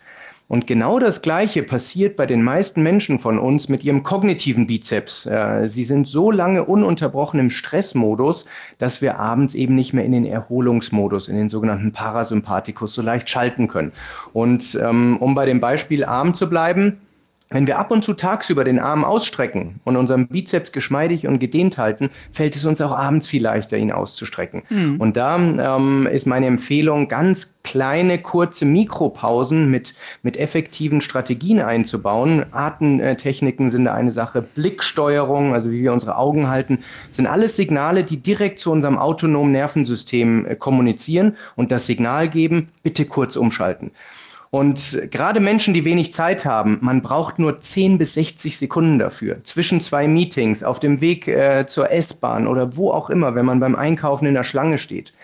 Und 0.48 0.66
genau 0.66 0.98
das 0.98 1.22
Gleiche 1.22 1.62
passiert 1.62 2.16
bei 2.16 2.26
den 2.26 2.42
meisten 2.42 2.82
Menschen 2.82 3.18
von 3.18 3.38
uns 3.38 3.70
mit 3.70 3.84
ihrem 3.84 4.02
kognitiven 4.02 4.66
Bizeps. 4.66 5.24
Äh, 5.24 5.66
sie 5.66 5.84
sind 5.84 6.06
so 6.06 6.30
lange 6.30 6.64
ununterbrochen 6.64 7.40
im 7.40 7.48
Stressmodus, 7.48 8.44
dass 8.76 9.00
wir 9.00 9.18
abends 9.18 9.54
eben 9.54 9.74
nicht 9.74 9.94
mehr 9.94 10.04
in 10.04 10.12
den 10.12 10.26
Erholungsmodus, 10.26 11.28
in 11.28 11.36
den 11.36 11.48
sogenannten 11.48 11.92
Parasympathikus 11.92 12.92
so 12.92 13.00
leicht 13.00 13.30
schalten 13.30 13.66
können. 13.68 13.92
Und 14.34 14.78
ähm, 14.82 15.16
um 15.18 15.34
bei 15.34 15.46
dem 15.46 15.60
Beispiel 15.60 16.04
Arm 16.04 16.34
zu 16.34 16.50
bleiben, 16.50 16.98
wenn 17.52 17.66
wir 17.66 17.78
ab 17.78 17.90
und 17.90 18.04
zu 18.04 18.14
tagsüber 18.14 18.64
den 18.64 18.78
Arm 18.78 19.04
ausstrecken 19.04 19.80
und 19.84 19.96
unseren 19.96 20.28
Bizeps 20.28 20.72
geschmeidig 20.72 21.26
und 21.26 21.38
gedehnt 21.38 21.78
halten, 21.78 22.10
fällt 22.30 22.56
es 22.56 22.64
uns 22.64 22.80
auch 22.80 22.92
abends 22.92 23.28
viel 23.28 23.42
leichter, 23.42 23.76
ihn 23.76 23.92
auszustrecken. 23.92 24.62
Mhm. 24.70 24.96
Und 24.98 25.16
da 25.16 25.36
ähm, 25.36 26.08
ist 26.10 26.26
meine 26.26 26.46
Empfehlung, 26.46 27.08
ganz 27.08 27.58
kleine, 27.72 28.18
kurze 28.18 28.66
Mikropausen 28.66 29.70
mit, 29.70 29.94
mit 30.22 30.36
effektiven 30.36 31.00
Strategien 31.00 31.58
einzubauen. 31.58 32.44
Atemtechniken 32.52 33.70
sind 33.70 33.88
eine 33.88 34.10
Sache, 34.10 34.42
Blicksteuerung, 34.42 35.54
also 35.54 35.72
wie 35.72 35.80
wir 35.80 35.94
unsere 35.94 36.18
Augen 36.18 36.50
halten, 36.50 36.80
sind 37.10 37.26
alles 37.26 37.56
Signale, 37.56 38.04
die 38.04 38.18
direkt 38.18 38.58
zu 38.58 38.70
unserem 38.70 38.98
autonomen 38.98 39.52
Nervensystem 39.52 40.44
äh, 40.44 40.54
kommunizieren 40.54 41.38
und 41.56 41.72
das 41.72 41.86
Signal 41.86 42.28
geben, 42.28 42.68
bitte 42.82 43.06
kurz 43.06 43.36
umschalten. 43.36 43.90
Und 44.50 45.08
gerade 45.10 45.40
Menschen, 45.40 45.72
die 45.72 45.86
wenig 45.86 46.12
Zeit 46.12 46.44
haben, 46.44 46.76
man 46.82 47.00
braucht 47.00 47.38
nur 47.38 47.58
10 47.58 47.96
bis 47.96 48.12
60 48.12 48.58
Sekunden 48.58 48.98
dafür. 48.98 49.42
Zwischen 49.44 49.80
zwei 49.80 50.06
Meetings, 50.06 50.62
auf 50.62 50.78
dem 50.78 51.00
Weg 51.00 51.26
äh, 51.26 51.64
zur 51.66 51.90
S-Bahn 51.90 52.46
oder 52.46 52.76
wo 52.76 52.90
auch 52.90 53.08
immer, 53.08 53.34
wenn 53.34 53.46
man 53.46 53.60
beim 53.60 53.74
Einkaufen 53.74 54.26
in 54.26 54.34
der 54.34 54.44
Schlange 54.44 54.76
steht 54.76 55.14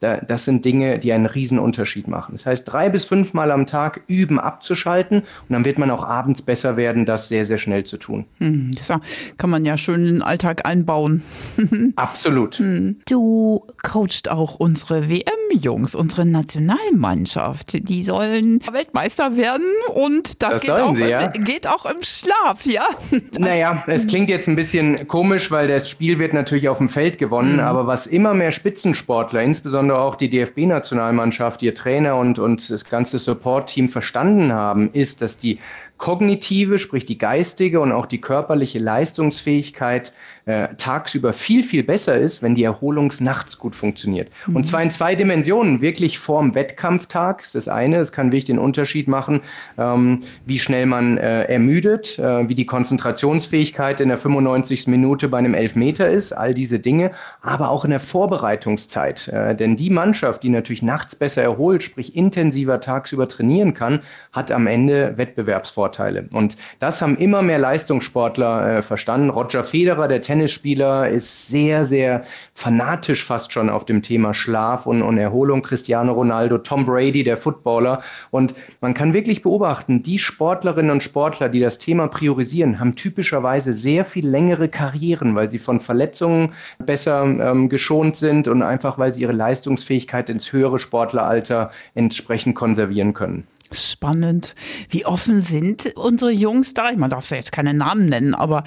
das 0.00 0.44
sind 0.44 0.64
Dinge, 0.64 0.98
die 0.98 1.12
einen 1.12 1.26
riesen 1.26 1.58
Unterschied 1.58 2.06
machen. 2.06 2.32
Das 2.32 2.46
heißt, 2.46 2.70
drei 2.70 2.88
bis 2.88 3.04
fünfmal 3.04 3.50
am 3.50 3.66
Tag 3.66 4.02
üben, 4.06 4.38
abzuschalten 4.38 5.18
und 5.20 5.50
dann 5.50 5.64
wird 5.64 5.78
man 5.78 5.90
auch 5.90 6.04
abends 6.04 6.42
besser 6.42 6.76
werden, 6.76 7.04
das 7.04 7.28
sehr, 7.28 7.44
sehr 7.44 7.58
schnell 7.58 7.82
zu 7.84 7.96
tun. 7.96 8.24
Hm, 8.38 8.74
das 8.76 8.92
kann 9.38 9.50
man 9.50 9.64
ja 9.64 9.76
schön 9.76 10.00
in 10.06 10.14
den 10.14 10.22
Alltag 10.22 10.64
einbauen. 10.64 11.22
Absolut. 11.96 12.56
Hm. 12.56 13.00
Du 13.08 13.66
coachst 13.82 14.30
auch 14.30 14.54
unsere 14.56 15.10
WM-Jungs, 15.10 15.96
unsere 15.96 16.24
Nationalmannschaft. 16.24 17.88
Die 17.88 18.04
sollen 18.04 18.60
Weltmeister 18.70 19.36
werden 19.36 19.66
und 19.94 20.42
das, 20.42 20.54
das 20.54 20.62
geht, 20.62 20.70
auch, 20.70 20.94
sie, 20.94 21.04
ja? 21.04 21.26
geht 21.26 21.66
auch 21.66 21.86
im 21.86 22.00
Schlaf, 22.02 22.64
ja? 22.66 22.86
Naja, 23.38 23.82
es 23.86 24.06
klingt 24.06 24.28
jetzt 24.28 24.48
ein 24.48 24.56
bisschen 24.56 25.08
komisch, 25.08 25.50
weil 25.50 25.68
das 25.68 25.88
Spiel 25.88 26.18
wird 26.18 26.34
natürlich 26.34 26.68
auf 26.68 26.78
dem 26.78 26.88
Feld 26.88 27.18
gewonnen, 27.18 27.54
mhm. 27.54 27.60
aber 27.60 27.86
was 27.86 28.06
immer 28.06 28.34
mehr 28.34 28.52
Spitzensportler, 28.52 29.42
insbesondere 29.42 29.87
insbesondere 29.88 30.00
auch 30.00 30.16
die 30.16 30.28
DFB-Nationalmannschaft, 30.28 31.62
ihr 31.62 31.74
Trainer 31.74 32.16
und, 32.16 32.38
und 32.38 32.70
das 32.70 32.84
ganze 32.84 33.18
Support-Team 33.18 33.88
verstanden 33.88 34.52
haben, 34.52 34.90
ist, 34.92 35.22
dass 35.22 35.38
die 35.38 35.58
kognitive, 35.96 36.78
sprich 36.78 37.06
die 37.06 37.16
geistige 37.16 37.80
und 37.80 37.92
auch 37.92 38.06
die 38.06 38.20
körperliche 38.20 38.78
Leistungsfähigkeit 38.78 40.12
äh, 40.48 40.74
tagsüber 40.76 41.34
viel, 41.34 41.62
viel 41.62 41.82
besser 41.82 42.16
ist, 42.16 42.42
wenn 42.42 42.54
die 42.54 42.64
Erholung 42.64 43.12
nachts 43.20 43.58
gut 43.58 43.74
funktioniert. 43.74 44.30
Mhm. 44.46 44.56
Und 44.56 44.64
zwar 44.64 44.82
in 44.82 44.90
zwei 44.90 45.14
Dimensionen. 45.14 45.82
Wirklich 45.82 46.18
vorm 46.18 46.54
Wettkampftag 46.54 47.42
ist 47.42 47.54
das 47.54 47.68
eine. 47.68 47.98
Es 47.98 48.12
kann 48.12 48.28
wirklich 48.28 48.46
den 48.46 48.58
Unterschied 48.58 49.08
machen, 49.08 49.42
ähm, 49.76 50.20
wie 50.46 50.58
schnell 50.58 50.86
man 50.86 51.18
äh, 51.18 51.44
ermüdet, 51.44 52.18
äh, 52.18 52.48
wie 52.48 52.54
die 52.54 52.64
Konzentrationsfähigkeit 52.64 54.00
in 54.00 54.08
der 54.08 54.16
95. 54.16 54.86
Minute 54.86 55.28
bei 55.28 55.36
einem 55.36 55.52
Elfmeter 55.52 56.08
ist, 56.08 56.32
all 56.32 56.54
diese 56.54 56.78
Dinge, 56.78 57.10
aber 57.42 57.68
auch 57.68 57.84
in 57.84 57.90
der 57.90 58.00
Vorbereitungszeit. 58.00 59.28
Äh, 59.28 59.54
denn 59.54 59.76
die 59.76 59.90
Mannschaft, 59.90 60.42
die 60.44 60.48
natürlich 60.48 60.82
nachts 60.82 61.14
besser 61.14 61.42
erholt, 61.42 61.82
sprich 61.82 62.16
intensiver 62.16 62.80
tagsüber 62.80 63.28
trainieren 63.28 63.74
kann, 63.74 64.00
hat 64.32 64.50
am 64.50 64.66
Ende 64.66 65.18
Wettbewerbsvorteile. 65.18 66.30
Und 66.32 66.56
das 66.78 67.02
haben 67.02 67.18
immer 67.18 67.42
mehr 67.42 67.58
Leistungssportler 67.58 68.78
äh, 68.78 68.82
verstanden. 68.82 69.28
Roger 69.28 69.62
Federer, 69.62 70.08
der 70.08 70.22
Tennis 70.22 70.37
Tennisspieler 70.38 71.08
ist 71.08 71.48
sehr, 71.48 71.84
sehr 71.84 72.22
fanatisch 72.54 73.24
fast 73.24 73.52
schon 73.52 73.68
auf 73.68 73.84
dem 73.84 74.02
Thema 74.02 74.34
Schlaf 74.34 74.86
und, 74.86 75.02
und 75.02 75.18
Erholung. 75.18 75.62
Cristiano 75.62 76.12
Ronaldo, 76.12 76.58
Tom 76.58 76.86
Brady, 76.86 77.24
der 77.24 77.36
Footballer. 77.36 78.02
Und 78.30 78.54
man 78.80 78.94
kann 78.94 79.14
wirklich 79.14 79.42
beobachten, 79.42 80.04
die 80.04 80.18
Sportlerinnen 80.18 80.92
und 80.92 81.02
Sportler, 81.02 81.48
die 81.48 81.58
das 81.58 81.78
Thema 81.78 82.06
priorisieren, 82.06 82.78
haben 82.78 82.94
typischerweise 82.94 83.72
sehr 83.72 84.04
viel 84.04 84.28
längere 84.28 84.68
Karrieren, 84.68 85.34
weil 85.34 85.50
sie 85.50 85.58
von 85.58 85.80
Verletzungen 85.80 86.52
besser 86.78 87.24
ähm, 87.24 87.68
geschont 87.68 88.14
sind 88.16 88.46
und 88.46 88.62
einfach, 88.62 88.96
weil 88.96 89.12
sie 89.12 89.22
ihre 89.22 89.32
Leistungsfähigkeit 89.32 90.30
ins 90.30 90.52
höhere 90.52 90.78
Sportleralter 90.78 91.72
entsprechend 91.94 92.54
konservieren 92.54 93.12
können. 93.12 93.48
Spannend. 93.72 94.54
Wie 94.88 95.04
offen 95.04 95.42
sind 95.42 95.92
unsere 95.96 96.30
Jungs 96.30 96.74
da? 96.74 96.90
Man 96.96 97.10
darf 97.10 97.28
ja 97.30 97.36
jetzt 97.36 97.52
keine 97.52 97.74
Namen 97.74 98.06
nennen, 98.06 98.34
aber 98.34 98.64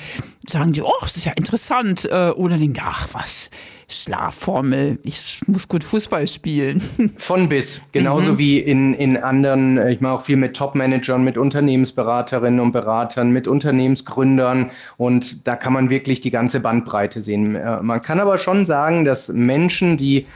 sagen 0.47 0.73
die, 0.73 0.81
oh, 0.81 0.91
das 1.01 1.17
ist 1.17 1.25
ja 1.25 1.31
interessant. 1.33 2.05
Äh, 2.05 2.31
oder 2.31 2.57
denken, 2.57 2.81
ach 2.83 3.07
was, 3.13 3.49
Schlafformel. 3.87 4.99
Ich 5.03 5.41
muss 5.47 5.67
gut 5.67 5.83
Fußball 5.83 6.27
spielen. 6.27 6.79
Von 7.17 7.49
bis. 7.49 7.81
Genauso 7.91 8.33
mhm. 8.33 8.37
wie 8.37 8.59
in, 8.59 8.93
in 8.93 9.17
anderen, 9.17 9.77
ich 9.87 10.01
mache 10.01 10.13
auch 10.13 10.21
viel 10.21 10.37
mit 10.37 10.55
Top-Managern, 10.55 11.23
mit 11.23 11.37
Unternehmensberaterinnen 11.37 12.59
und 12.59 12.71
Beratern, 12.71 13.31
mit 13.31 13.47
Unternehmensgründern. 13.47 14.71
Und 14.97 15.47
da 15.47 15.55
kann 15.55 15.73
man 15.73 15.89
wirklich 15.89 16.19
die 16.19 16.31
ganze 16.31 16.59
Bandbreite 16.59 17.21
sehen. 17.21 17.55
Äh, 17.55 17.81
man 17.81 18.01
kann 18.01 18.19
aber 18.19 18.37
schon 18.37 18.65
sagen, 18.65 19.05
dass 19.05 19.29
Menschen, 19.29 19.97
die 19.97 20.27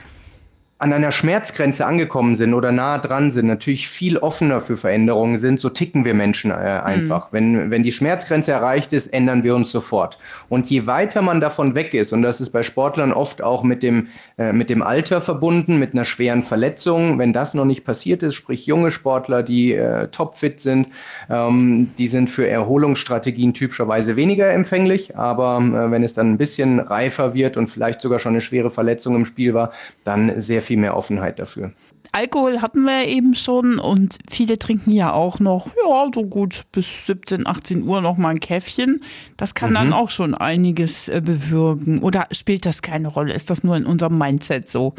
an 0.78 0.92
einer 0.92 1.14
Schmerzgrenze 1.14 1.86
angekommen 1.86 2.36
sind 2.36 2.54
oder 2.54 2.74
nah 2.74 2.98
dran 2.98 3.32
sind, 3.32 3.48
natürlich 3.48 3.88
viel 3.88 4.18
offener 4.18 4.60
für 4.60 4.76
Veränderungen 4.76 5.38
sind, 5.38 5.62
so 5.62 5.70
ticken 5.70 6.04
wir 6.04 6.14
Menschen 6.14 6.52
äh, 6.52 6.56
einfach. 6.56 7.32
Mhm. 7.32 7.36
Wenn, 7.36 7.72
wenn 7.72 7.84
die 7.84 7.94
Schmerzgrenze 7.94 8.52
erreicht 8.52 8.92
ist, 8.92 9.08
ändern 9.08 9.46
wir 9.46 9.56
uns 9.56 9.72
sofort. 9.72 10.18
Und 10.50 10.70
je 10.70 10.86
weiter 10.86 11.22
man 11.22 11.40
davon 11.40 11.76
weg 11.76 11.94
ist, 11.94 12.12
und 12.12 12.24
das 12.24 12.42
ist 12.42 12.50
bei 12.50 12.62
Sportlern 12.62 13.14
oft 13.14 13.42
auch 13.42 13.64
mit 13.64 13.84
dem, 13.84 14.08
äh, 14.38 14.52
mit 14.52 14.70
dem 14.70 14.84
Alter 14.84 15.22
verbunden, 15.22 15.80
mit 15.80 15.94
einer 15.94 16.04
schweren 16.04 16.44
Verletzung, 16.44 17.20
wenn 17.20 17.32
das 17.32 17.54
noch 17.54 17.66
nicht 17.66 17.86
passiert 17.86 18.22
ist, 18.22 18.36
sprich 18.36 18.66
junge 18.66 18.92
Sportler, 18.92 19.44
die 19.44 19.74
äh, 19.74 20.10
topfit 20.10 20.60
sind, 20.60 20.90
ähm, 21.30 21.92
die 21.98 22.08
sind 22.08 22.30
für 22.30 22.50
Erholungsstrategien 22.50 23.54
typischerweise 23.54 24.18
weniger 24.18 24.50
empfänglich, 24.50 25.16
aber 25.16 25.60
äh, 25.60 25.90
wenn 25.90 26.04
es 26.04 26.16
dann 26.16 26.34
ein 26.34 26.38
bisschen 26.38 26.82
reifer 26.82 27.34
wird 27.34 27.56
und 27.56 27.68
vielleicht 27.68 28.02
sogar 28.02 28.20
schon 28.20 28.34
eine 28.34 28.42
schwere 28.42 28.72
Verletzung 28.72 29.16
im 29.16 29.24
Spiel 29.24 29.54
war, 29.54 29.72
dann 30.04 30.42
sehr 30.42 30.65
viel 30.66 30.78
mehr 30.78 30.98
Offenheit 30.98 31.40
dafür. 31.40 31.72
Alkohol 32.12 32.62
hatten 32.62 32.84
wir 32.84 33.08
eben 33.08 33.34
schon 33.34 33.78
und 33.78 34.20
viele 34.30 34.58
trinken 34.58 34.92
ja 34.92 35.12
auch 35.12 35.40
noch, 35.40 35.68
ja, 35.68 36.08
so 36.14 36.24
gut 36.24 36.66
bis 36.72 37.08
17, 37.08 37.46
18 37.46 37.84
Uhr 37.84 38.02
noch 38.02 38.18
mal 38.18 38.30
ein 38.30 38.40
Käffchen. 38.40 39.04
Das 39.38 39.54
kann 39.54 39.72
mhm. 39.72 39.76
dann 39.76 39.94
auch 39.94 40.10
schon 40.10 40.34
einiges 40.34 41.10
äh, 41.10 41.22
bewirken. 41.24 42.00
Oder 42.00 42.28
spielt 42.32 42.66
das 42.66 42.82
keine 42.82 43.10
Rolle? 43.10 43.34
Ist 43.34 43.50
das 43.50 43.64
nur 43.64 43.76
in 43.76 43.86
unserem 43.86 44.18
Mindset 44.18 44.70
so? 44.70 44.96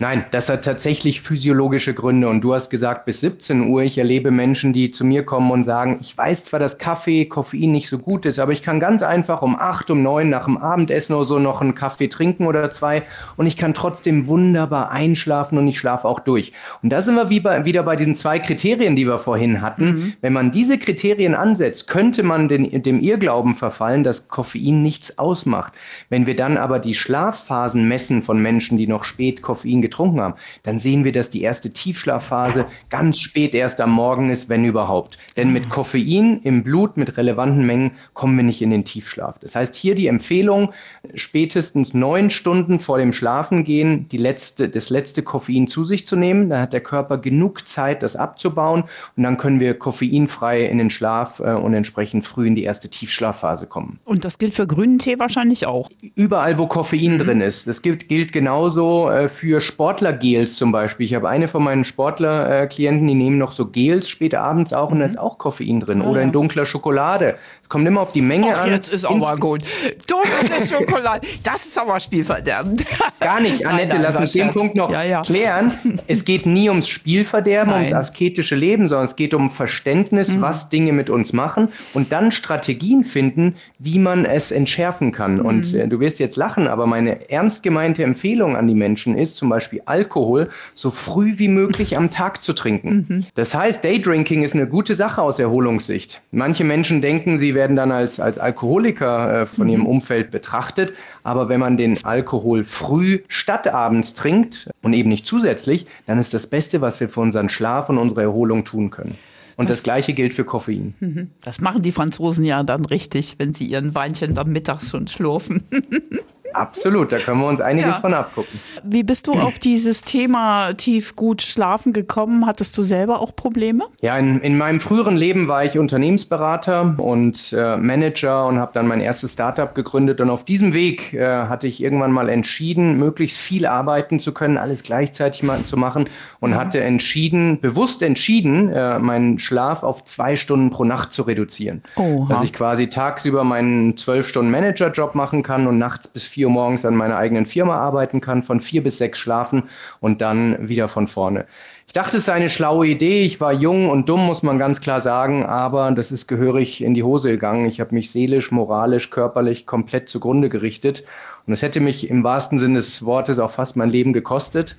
Nein, 0.00 0.24
das 0.30 0.48
hat 0.48 0.64
tatsächlich 0.64 1.20
physiologische 1.20 1.92
Gründe. 1.92 2.30
Und 2.30 2.40
du 2.40 2.54
hast 2.54 2.70
gesagt, 2.70 3.04
bis 3.04 3.20
17 3.20 3.68
Uhr. 3.68 3.82
Ich 3.82 3.98
erlebe 3.98 4.30
Menschen, 4.30 4.72
die 4.72 4.90
zu 4.90 5.04
mir 5.04 5.26
kommen 5.26 5.50
und 5.50 5.62
sagen, 5.62 5.98
ich 6.00 6.16
weiß 6.16 6.44
zwar, 6.44 6.58
dass 6.58 6.78
Kaffee, 6.78 7.26
Koffein 7.26 7.70
nicht 7.70 7.90
so 7.90 7.98
gut 7.98 8.24
ist, 8.24 8.38
aber 8.38 8.52
ich 8.52 8.62
kann 8.62 8.80
ganz 8.80 9.02
einfach 9.02 9.42
um 9.42 9.56
8, 9.56 9.90
um 9.90 10.02
9 10.02 10.30
nach 10.30 10.46
dem 10.46 10.56
Abendessen 10.56 11.14
oder 11.14 11.26
so 11.26 11.38
noch 11.38 11.60
einen 11.60 11.74
Kaffee 11.74 12.08
trinken 12.08 12.46
oder 12.46 12.70
zwei. 12.70 13.02
Und 13.36 13.46
ich 13.46 13.58
kann 13.58 13.74
trotzdem 13.74 14.26
wunderbar 14.26 14.90
einschlafen 14.90 15.58
und 15.58 15.68
ich 15.68 15.78
schlafe 15.78 16.08
auch 16.08 16.20
durch. 16.20 16.54
Und 16.82 16.88
da 16.88 17.02
sind 17.02 17.16
wir 17.16 17.28
wie 17.28 17.40
bei, 17.40 17.66
wieder 17.66 17.82
bei 17.82 17.94
diesen 17.94 18.14
zwei 18.14 18.38
Kriterien, 18.38 18.96
die 18.96 19.06
wir 19.06 19.18
vorhin 19.18 19.60
hatten. 19.60 19.84
Mhm. 19.84 20.12
Wenn 20.22 20.32
man 20.32 20.50
diese 20.50 20.78
Kriterien 20.78 21.34
ansetzt, 21.34 21.88
könnte 21.88 22.22
man 22.22 22.48
den, 22.48 22.82
dem 22.82 23.00
Irrglauben 23.00 23.52
verfallen, 23.52 24.02
dass 24.02 24.28
Koffein 24.28 24.82
nichts 24.82 25.18
ausmacht. 25.18 25.74
Wenn 26.08 26.26
wir 26.26 26.36
dann 26.36 26.56
aber 26.56 26.78
die 26.78 26.94
Schlafphasen 26.94 27.86
messen 27.86 28.22
von 28.22 28.40
Menschen, 28.40 28.78
die 28.78 28.86
noch 28.86 29.04
spät 29.04 29.42
Koffein 29.42 29.82
getrunken 29.90 30.20
haben, 30.20 30.34
dann 30.62 30.78
sehen 30.78 31.04
wir, 31.04 31.12
dass 31.12 31.30
die 31.30 31.42
erste 31.42 31.72
Tiefschlafphase 31.72 32.66
ganz 32.88 33.20
spät 33.20 33.54
erst 33.54 33.80
am 33.80 33.90
Morgen 33.90 34.30
ist, 34.30 34.48
wenn 34.48 34.64
überhaupt. 34.64 35.18
Denn 35.36 35.52
mit 35.52 35.68
Koffein 35.68 36.40
im 36.42 36.62
Blut 36.62 36.96
mit 36.96 37.16
relevanten 37.16 37.66
Mengen 37.66 37.92
kommen 38.14 38.36
wir 38.36 38.44
nicht 38.44 38.62
in 38.62 38.70
den 38.70 38.84
Tiefschlaf. 38.84 39.38
Das 39.40 39.56
heißt, 39.56 39.74
hier 39.74 39.94
die 39.94 40.06
Empfehlung, 40.06 40.72
spätestens 41.14 41.94
neun 41.94 42.30
Stunden 42.30 42.78
vor 42.78 42.98
dem 42.98 43.12
Schlafengehen 43.12 44.08
die 44.08 44.18
letzte, 44.18 44.68
das 44.68 44.90
letzte 44.90 45.22
Koffein 45.22 45.66
zu 45.66 45.84
sich 45.84 46.06
zu 46.06 46.16
nehmen. 46.16 46.48
Dann 46.48 46.60
hat 46.60 46.72
der 46.72 46.82
Körper 46.82 47.18
genug 47.18 47.66
Zeit, 47.66 48.02
das 48.02 48.16
abzubauen 48.16 48.84
und 49.16 49.22
dann 49.22 49.36
können 49.36 49.60
wir 49.60 49.74
koffeinfrei 49.74 50.66
in 50.66 50.78
den 50.78 50.90
Schlaf 50.90 51.40
äh, 51.40 51.52
und 51.52 51.74
entsprechend 51.74 52.24
früh 52.24 52.46
in 52.46 52.54
die 52.54 52.64
erste 52.64 52.88
Tiefschlafphase 52.88 53.66
kommen. 53.66 53.98
Und 54.04 54.24
das 54.24 54.38
gilt 54.38 54.54
für 54.54 54.66
grünen 54.66 54.98
Tee 54.98 55.18
wahrscheinlich 55.18 55.66
auch? 55.66 55.88
Überall, 56.14 56.58
wo 56.58 56.66
Koffein 56.66 57.14
mhm. 57.14 57.18
drin 57.18 57.40
ist. 57.40 57.66
Das 57.66 57.82
gilt, 57.82 58.08
gilt 58.08 58.32
genauso 58.32 59.10
äh, 59.10 59.28
für 59.28 59.60
Sport 59.60 59.79
Sportlergels 59.80 60.56
zum 60.56 60.72
Beispiel. 60.72 61.06
Ich 61.06 61.14
habe 61.14 61.26
eine 61.30 61.48
von 61.48 61.64
meinen 61.64 61.84
Sportlerklienten, 61.84 63.08
die 63.08 63.14
nehmen 63.14 63.38
noch 63.38 63.50
so 63.50 63.68
Gels 63.68 64.10
später 64.10 64.42
abends 64.42 64.74
auch 64.74 64.88
mhm. 64.88 64.96
und 64.96 64.98
da 64.98 65.06
ist 65.06 65.18
auch 65.18 65.38
Koffein 65.38 65.80
drin. 65.80 66.02
Ah, 66.02 66.10
oder 66.10 66.20
in 66.20 66.32
dunkler 66.32 66.66
Schokolade. 66.66 67.38
Es 67.62 67.70
kommt 67.70 67.88
immer 67.88 68.02
auf 68.02 68.12
die 68.12 68.20
Menge 68.20 68.48
Och, 68.48 68.60
an. 68.60 68.72
Jetzt 68.72 68.92
ist 68.92 69.06
aber 69.06 69.38
gut. 69.38 69.62
Dunkle 70.06 70.66
Schokolade, 70.66 71.26
das 71.42 71.64
ist 71.64 71.78
aber 71.78 71.98
Spielverderben. 71.98 72.76
Gar 73.20 73.40
nicht, 73.40 73.66
Annette, 73.66 73.94
nein, 73.94 74.02
nein, 74.02 74.02
lass 74.02 74.16
uns 74.16 74.32
den 74.32 74.50
Punkt 74.50 74.74
noch 74.74 74.90
ja, 74.90 75.02
ja. 75.02 75.22
klären. 75.22 75.72
Es 76.06 76.26
geht 76.26 76.44
nie 76.44 76.68
ums 76.68 76.88
Spielverderben, 76.88 77.70
nein. 77.70 77.84
ums 77.84 77.94
asketische 77.94 78.56
Leben, 78.56 78.86
sondern 78.86 79.06
es 79.06 79.16
geht 79.16 79.32
um 79.32 79.48
Verständnis, 79.48 80.36
mhm. 80.36 80.42
was 80.42 80.68
Dinge 80.68 80.92
mit 80.92 81.08
uns 81.08 81.32
machen 81.32 81.68
und 81.94 82.12
dann 82.12 82.32
Strategien 82.32 83.02
finden, 83.02 83.56
wie 83.78 83.98
man 83.98 84.26
es 84.26 84.50
entschärfen 84.50 85.10
kann. 85.10 85.36
Mhm. 85.36 85.46
Und 85.46 85.72
äh, 85.72 85.88
du 85.88 86.00
wirst 86.00 86.18
jetzt 86.18 86.36
lachen, 86.36 86.68
aber 86.68 86.84
meine 86.84 87.30
ernst 87.30 87.62
gemeinte 87.62 88.02
Empfehlung 88.02 88.56
an 88.58 88.66
die 88.66 88.74
Menschen 88.74 89.16
ist 89.16 89.36
zum 89.36 89.48
Beispiel, 89.48 89.69
Beispiel 89.70 89.82
Alkohol 89.86 90.48
so 90.74 90.90
früh 90.90 91.34
wie 91.36 91.48
möglich 91.48 91.96
am 91.96 92.10
Tag 92.10 92.42
zu 92.42 92.52
trinken. 92.52 93.06
Mhm. 93.08 93.26
Das 93.34 93.54
heißt, 93.54 93.84
Daydrinking 93.84 94.42
ist 94.42 94.54
eine 94.54 94.66
gute 94.66 94.94
Sache 94.94 95.22
aus 95.22 95.38
Erholungssicht. 95.38 96.20
Manche 96.32 96.64
Menschen 96.64 97.00
denken, 97.00 97.38
sie 97.38 97.54
werden 97.54 97.76
dann 97.76 97.92
als, 97.92 98.20
als 98.20 98.38
Alkoholiker 98.38 99.42
äh, 99.42 99.46
von 99.46 99.66
mhm. 99.66 99.72
ihrem 99.72 99.86
Umfeld 99.86 100.30
betrachtet, 100.30 100.92
aber 101.22 101.48
wenn 101.48 101.60
man 101.60 101.76
den 101.76 101.96
Alkohol 102.04 102.64
früh 102.64 103.20
statt 103.28 103.68
abends 103.68 104.14
trinkt 104.14 104.70
und 104.82 104.92
eben 104.92 105.08
nicht 105.08 105.26
zusätzlich, 105.26 105.86
dann 106.06 106.18
ist 106.18 106.34
das 106.34 106.46
Beste, 106.46 106.80
was 106.80 107.00
wir 107.00 107.08
für 107.08 107.20
unseren 107.20 107.48
Schlaf 107.48 107.88
und 107.88 107.98
unsere 107.98 108.22
Erholung 108.22 108.64
tun 108.64 108.90
können. 108.90 109.16
Und 109.56 109.68
das, 109.68 109.78
das, 109.78 109.82
Gleiche 109.82 110.14
gilt 110.14 110.32
für 110.32 110.44
Koffein. 110.44 110.94
Mhm. 111.00 111.30
Das 111.42 111.60
machen 111.60 111.82
die 111.82 111.92
Franzosen 111.92 112.46
ja 112.46 112.62
dann 112.62 112.86
richtig, 112.86 113.34
wenn 113.38 113.52
sie 113.52 113.66
ihren 113.66 113.94
Weinchen 113.94 114.34
dann 114.34 114.50
mittags 114.50 114.88
schon 114.88 115.06
schlurfen. 115.06 115.62
Absolut, 116.52 117.12
da 117.12 117.18
können 117.18 117.40
wir 117.40 117.46
uns 117.46 117.60
einiges 117.60 117.96
ja. 117.96 118.00
von 118.00 118.14
abgucken. 118.14 118.60
Wie 118.82 119.02
bist 119.02 119.26
du 119.26 119.32
auf 119.32 119.58
dieses 119.58 120.02
Thema 120.02 120.72
tief 120.74 121.16
gut 121.16 121.42
schlafen 121.42 121.92
gekommen? 121.92 122.46
Hattest 122.46 122.76
du 122.78 122.82
selber 122.82 123.20
auch 123.20 123.34
Probleme? 123.34 123.84
Ja, 124.00 124.16
in, 124.18 124.40
in 124.40 124.56
meinem 124.56 124.80
früheren 124.80 125.16
Leben 125.16 125.48
war 125.48 125.64
ich 125.64 125.78
Unternehmensberater 125.78 126.94
und 126.98 127.52
äh, 127.52 127.76
Manager 127.76 128.46
und 128.46 128.58
habe 128.58 128.72
dann 128.74 128.86
mein 128.86 129.00
erstes 129.00 129.34
Startup 129.34 129.74
gegründet. 129.74 130.20
Und 130.20 130.30
auf 130.30 130.44
diesem 130.44 130.72
Weg 130.72 131.14
äh, 131.14 131.24
hatte 131.46 131.66
ich 131.66 131.82
irgendwann 131.82 132.12
mal 132.12 132.28
entschieden, 132.28 132.98
möglichst 132.98 133.38
viel 133.38 133.66
arbeiten 133.66 134.18
zu 134.18 134.32
können, 134.32 134.58
alles 134.58 134.82
gleichzeitig 134.82 135.42
mal 135.42 135.58
zu 135.58 135.76
machen 135.76 136.04
und 136.40 136.50
mhm. 136.50 136.56
hatte 136.56 136.80
entschieden, 136.80 137.60
bewusst 137.60 138.02
entschieden, 138.02 138.70
äh, 138.70 138.98
meinen 138.98 139.38
Schlaf 139.38 139.82
auf 139.82 140.04
zwei 140.04 140.36
Stunden 140.36 140.70
pro 140.70 140.84
Nacht 140.84 141.12
zu 141.12 141.22
reduzieren. 141.22 141.82
Oha. 141.96 142.28
Dass 142.28 142.42
ich 142.42 142.52
quasi 142.52 142.88
tagsüber 142.88 143.44
meinen 143.44 143.96
zwölf 143.96 144.26
Stunden 144.28 144.50
Managerjob 144.50 145.14
machen 145.14 145.42
kann 145.42 145.66
und 145.66 145.78
nachts 145.78 146.08
bis 146.08 146.26
vier 146.26 146.39
vier 146.40 146.46
Uhr 146.46 146.52
morgens 146.54 146.86
an 146.86 146.96
meiner 146.96 147.18
eigenen 147.18 147.44
Firma 147.44 147.76
arbeiten 147.76 148.22
kann, 148.22 148.42
von 148.42 148.60
vier 148.60 148.82
bis 148.82 148.96
sechs 148.96 149.18
schlafen 149.18 149.64
und 150.00 150.22
dann 150.22 150.56
wieder 150.66 150.88
von 150.88 151.06
vorne. 151.06 151.44
Ich 151.86 151.92
dachte, 151.92 152.16
es 152.16 152.24
sei 152.24 152.32
eine 152.32 152.48
schlaue 152.48 152.86
Idee. 152.86 153.24
Ich 153.26 153.42
war 153.42 153.52
jung 153.52 153.90
und 153.90 154.08
dumm, 154.08 154.24
muss 154.24 154.42
man 154.42 154.58
ganz 154.58 154.80
klar 154.80 155.02
sagen, 155.02 155.44
aber 155.44 155.90
das 155.90 156.10
ist 156.10 156.28
gehörig 156.28 156.82
in 156.82 156.94
die 156.94 157.02
Hose 157.02 157.30
gegangen. 157.30 157.66
Ich 157.66 157.78
habe 157.78 157.94
mich 157.94 158.10
seelisch, 158.10 158.52
moralisch, 158.52 159.10
körperlich 159.10 159.66
komplett 159.66 160.08
zugrunde 160.08 160.48
gerichtet. 160.48 161.04
Und 161.46 161.52
es 161.52 161.60
hätte 161.60 161.80
mich 161.80 162.08
im 162.08 162.24
wahrsten 162.24 162.56
Sinne 162.56 162.76
des 162.76 163.04
Wortes 163.04 163.38
auch 163.38 163.50
fast 163.50 163.76
mein 163.76 163.90
Leben 163.90 164.14
gekostet. 164.14 164.76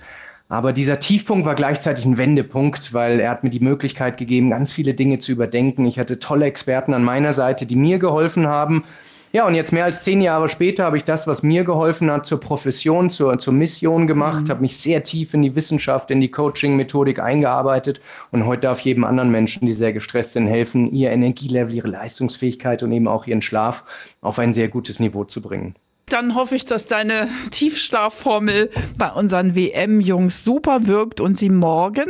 Aber 0.50 0.74
dieser 0.74 0.97
Tiefpunkt 0.97 1.45
war 1.45 1.54
gleichzeitig 1.54 2.06
ein 2.06 2.17
Wendepunkt, 2.17 2.91
weil 2.95 3.19
er 3.19 3.30
hat 3.30 3.43
mir 3.43 3.52
die 3.52 3.60
Möglichkeit 3.60 4.17
gegeben, 4.17 4.50
ganz 4.50 4.74
viele 4.74 4.95
Dinge 4.95 5.19
zu 5.19 5.32
überdenken. 5.32 5.86
Ich 5.86 6.00
hatte 6.00 6.17
tolle 6.17 6.45
Experten 6.45 6.95
an 6.95 7.04
meiner 7.04 7.34
Seite, 7.34 7.67
die 7.67 7.76
mir 7.76 8.00
geholfen 8.00 8.47
haben, 8.47 8.84
ja, 9.32 9.48
und 9.48 9.56
jetzt 9.56 9.72
mehr 9.72 9.86
als 9.86 10.04
zehn 10.04 10.22
Jahre 10.22 10.50
später 10.50 10.84
habe 10.84 10.98
ich 10.98 11.04
das, 11.04 11.28
was 11.28 11.44
mir 11.44 11.63
geholfen 11.63 12.12
hat, 12.12 12.26
zur 12.26 12.39
Profession, 12.39 13.10
zur, 13.10 13.39
zur 13.39 13.54
Mission 13.54 14.08
gemacht, 14.08 14.48
mhm. 14.48 14.50
habe 14.50 14.62
mich 14.62 14.78
sehr 14.78 15.04
tief 15.04 15.34
in 15.34 15.41
die 15.41 15.56
Wissenschaft, 15.56 16.12
in 16.12 16.20
die 16.20 16.32
Coaching-Methodik 16.32 17.20
eingearbeitet 17.20 18.02
und 18.32 18.46
heute 18.46 18.62
darf 18.62 18.82
jedem 18.82 19.04
anderen 19.04 19.32
Menschen, 19.32 19.65
die 19.65 19.74
sehr 19.74 19.94
gestresst 19.94 20.34
sind, 20.34 20.48
helfen, 20.48 20.91
ihr 20.91 21.12
Energielevel, 21.12 21.76
ihre 21.76 21.88
Leistungsfähigkeit 21.88 22.84
und 22.84 22.91
eben 22.91 23.08
auch 23.08 23.26
ihren 23.26 23.41
Schlaf 23.41 23.86
auf 24.22 24.39
ein 24.39 24.54
sehr 24.54 24.67
gutes 24.67 25.00
Niveau 25.00 25.24
zu 25.24 25.41
bringen 25.41 25.76
dann 26.12 26.36
hoffe 26.36 26.56
ich, 26.56 26.65
dass 26.65 26.88
deine 26.88 27.28
Tiefschlafformel 27.52 28.69
bei 28.97 29.12
unseren 29.12 29.56
WM-Jungs 29.56 30.43
super 30.43 30.88
wirkt 30.88 31.21
und 31.21 31.38
sie 31.39 31.50
morgen 31.50 32.08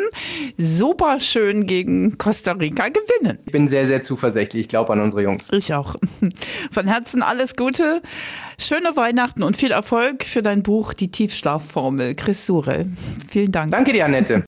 super 0.58 1.20
schön 1.20 1.68
gegen 1.68 2.18
Costa 2.18 2.54
Rica 2.54 2.90
gewinnen. 2.90 3.40
Ich 3.46 3.52
bin 3.52 3.68
sehr, 3.68 3.86
sehr 3.86 4.02
zuversichtlich. 4.02 4.62
Ich 4.62 4.68
glaube 4.70 4.94
an 4.94 5.02
unsere 5.02 5.24
Jungs. 5.24 5.50
Ich 5.52 5.74
auch. 5.74 5.96
Von 6.72 6.88
Herzen 6.88 7.22
alles 7.24 7.56
Gute, 7.56 8.02
schöne 8.60 8.96
Weihnachten 8.96 9.44
und 9.44 9.58
viel 9.58 9.72
Erfolg 9.72 10.24
für 10.24 10.42
dein 10.42 10.64
Buch 10.64 10.94
Die 10.94 11.12
Tiefschlafformel. 11.12 12.16
Chris 12.16 12.46
Sure. 12.46 12.86
Vielen 13.30 13.52
Dank. 13.52 13.72
Danke 13.72 13.94
dir, 13.94 14.06
Annette. 14.06 14.44